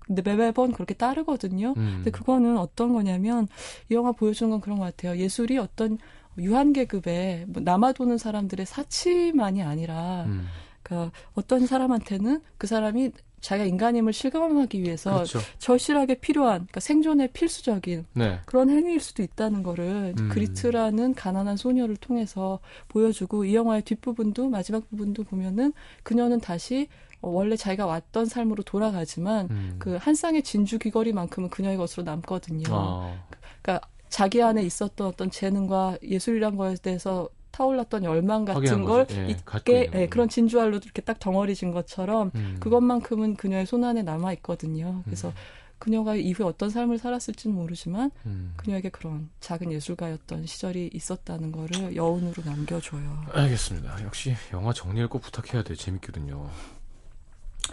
근데 0.05 0.21
매번 0.21 0.71
그렇게 0.73 0.93
따르거든요. 0.93 1.73
음. 1.77 1.93
근데 1.95 2.11
그거는 2.11 2.57
어떤 2.57 2.93
거냐면 2.93 3.47
이 3.89 3.95
영화 3.95 4.11
보여주는 4.11 4.49
건 4.49 4.61
그런 4.61 4.77
것 4.77 4.85
같아요. 4.85 5.17
예술이 5.17 5.57
어떤 5.57 5.97
유한 6.37 6.73
계급의 6.73 7.45
뭐 7.47 7.61
남아도는 7.61 8.17
사람들의 8.17 8.65
사치만이 8.65 9.63
아니라 9.63 10.25
음. 10.25 10.45
그러니까 10.81 11.11
어떤 11.33 11.65
사람한테는 11.65 12.41
그 12.57 12.67
사람이 12.67 13.11
자기가 13.43 13.67
인간임을 13.67 14.13
실감하기 14.13 14.81
위해서 14.81 15.13
그렇죠. 15.15 15.39
절실하게 15.59 16.15
필요한 16.15 16.59
그러니까 16.59 16.79
생존에 16.79 17.27
필수적인 17.27 18.05
네. 18.13 18.39
그런 18.45 18.69
행위일 18.69 19.01
수도 19.01 19.21
있다는 19.21 19.63
거를 19.63 20.15
음. 20.17 20.29
그리트라는 20.29 21.13
가난한 21.13 21.57
소녀를 21.57 21.97
통해서 21.97 22.59
보여주고 22.87 23.43
이 23.43 23.53
영화의 23.53 23.81
뒷부분도 23.81 24.49
마지막 24.49 24.89
부분도 24.89 25.25
보면은 25.25 25.73
그녀는 26.03 26.39
다시 26.39 26.87
어, 27.19 27.29
원래 27.29 27.57
자기가 27.57 27.85
왔던 27.85 28.27
삶으로 28.27 28.63
돌아가지만 28.63 29.49
음. 29.51 29.75
그한 29.77 30.15
쌍의 30.15 30.43
진주 30.43 30.79
귀걸이만큼은 30.79 31.49
그녀의 31.49 31.75
것으로 31.75 32.03
남거든요. 32.03 32.63
아. 32.69 33.25
그러니까 33.61 33.85
자기 34.07 34.41
안에 34.41 34.63
있었던 34.63 35.05
어떤 35.05 35.29
재능과 35.29 35.97
예술이란 36.01 36.55
거에 36.55 36.75
대해서 36.75 37.27
타올랐던 37.53 38.03
열망 38.03 38.45
같은 38.45 38.83
걸 38.83 39.05
거죠. 39.05 39.21
예, 39.21 39.27
있게 39.29 39.73
예, 39.73 39.85
거군요. 39.85 40.09
그런 40.09 40.27
진주알로도 40.27 40.85
이렇게 40.85 41.01
딱 41.01 41.19
덩어리진 41.19 41.71
것처럼 41.71 42.31
음. 42.35 42.57
그것만큼은 42.59 43.35
그녀의 43.35 43.65
손 43.65 43.83
안에 43.83 44.01
남아 44.01 44.33
있거든요. 44.33 45.01
그래서 45.05 45.29
음. 45.29 45.33
그녀가 45.77 46.15
이후에 46.15 46.45
어떤 46.45 46.69
삶을 46.69 46.97
살았을지는 46.97 47.55
모르지만 47.55 48.09
음. 48.25 48.53
그녀에게 48.57 48.89
그런 48.89 49.29
작은 49.39 49.71
예술가였던 49.71 50.45
시절이 50.47 50.89
있었다는 50.93 51.51
거를 51.51 51.95
여운으로 51.95 52.33
남겨줘요. 52.43 53.25
알겠습니다. 53.31 54.03
역시 54.03 54.35
영화 54.51 54.73
정리를 54.73 55.07
꼭 55.09 55.19
부탁해야 55.19 55.63
돼. 55.63 55.75
재밌거든요. 55.75 56.49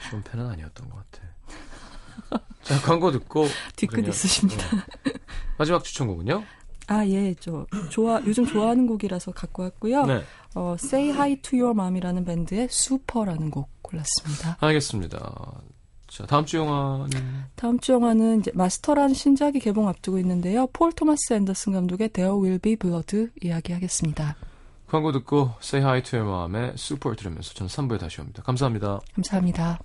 쉬운 0.09 0.23
팬은 0.23 0.47
아니었던 0.47 0.91
것 0.91 1.11
같아. 1.11 2.43
자, 2.63 2.81
광고 2.83 3.11
듣고 3.13 3.47
뒤끝 3.77 4.07
있으십니다. 4.07 4.65
네. 5.05 5.13
마지막 5.57 5.83
추천곡은요? 5.83 6.45
아, 6.91 7.07
예, 7.07 7.33
저 7.39 7.65
좋아 7.89 8.21
요즘 8.27 8.45
좋아하는 8.45 8.89
곡이라서 8.89 9.31
갖고 9.31 9.63
왔고요. 9.63 10.07
네. 10.07 10.23
어, 10.57 10.75
Say 10.77 11.11
Hi 11.11 11.37
to 11.37 11.57
Your 11.61 11.71
Mom이라는 11.71 12.25
밴드의 12.25 12.67
슈퍼라는 12.69 13.53
곡 13.53 13.69
골랐습니다. 13.81 14.57
알겠습니다. 14.59 15.63
자, 16.09 16.27
다음 16.27 16.45
주 16.45 16.57
영화는 16.57 17.09
다음 17.55 17.79
주 17.79 17.93
영화는 17.93 18.41
이제 18.41 18.51
마스터라는 18.55 19.15
신작이 19.15 19.61
개봉 19.61 19.87
앞두고 19.87 20.19
있는데요. 20.19 20.67
폴 20.73 20.91
토마스 20.91 21.33
앤더슨 21.33 21.75
감독의 21.75 22.09
There 22.09 22.35
Will 22.35 22.59
Be 22.59 22.75
Blood 22.75 23.29
이야기하겠습니다. 23.41 24.35
광고 24.89 25.13
듣고 25.13 25.53
Say 25.63 25.87
Hi 25.87 26.03
to 26.03 26.19
Your 26.19 26.53
Mom의 26.53 26.73
Super 26.75 27.15
들으면서 27.15 27.55
저는 27.55 27.69
3부에 27.69 28.01
다시 28.01 28.21
옵니다. 28.21 28.43
감사합니다. 28.43 28.99
감사합니다. 29.15 29.79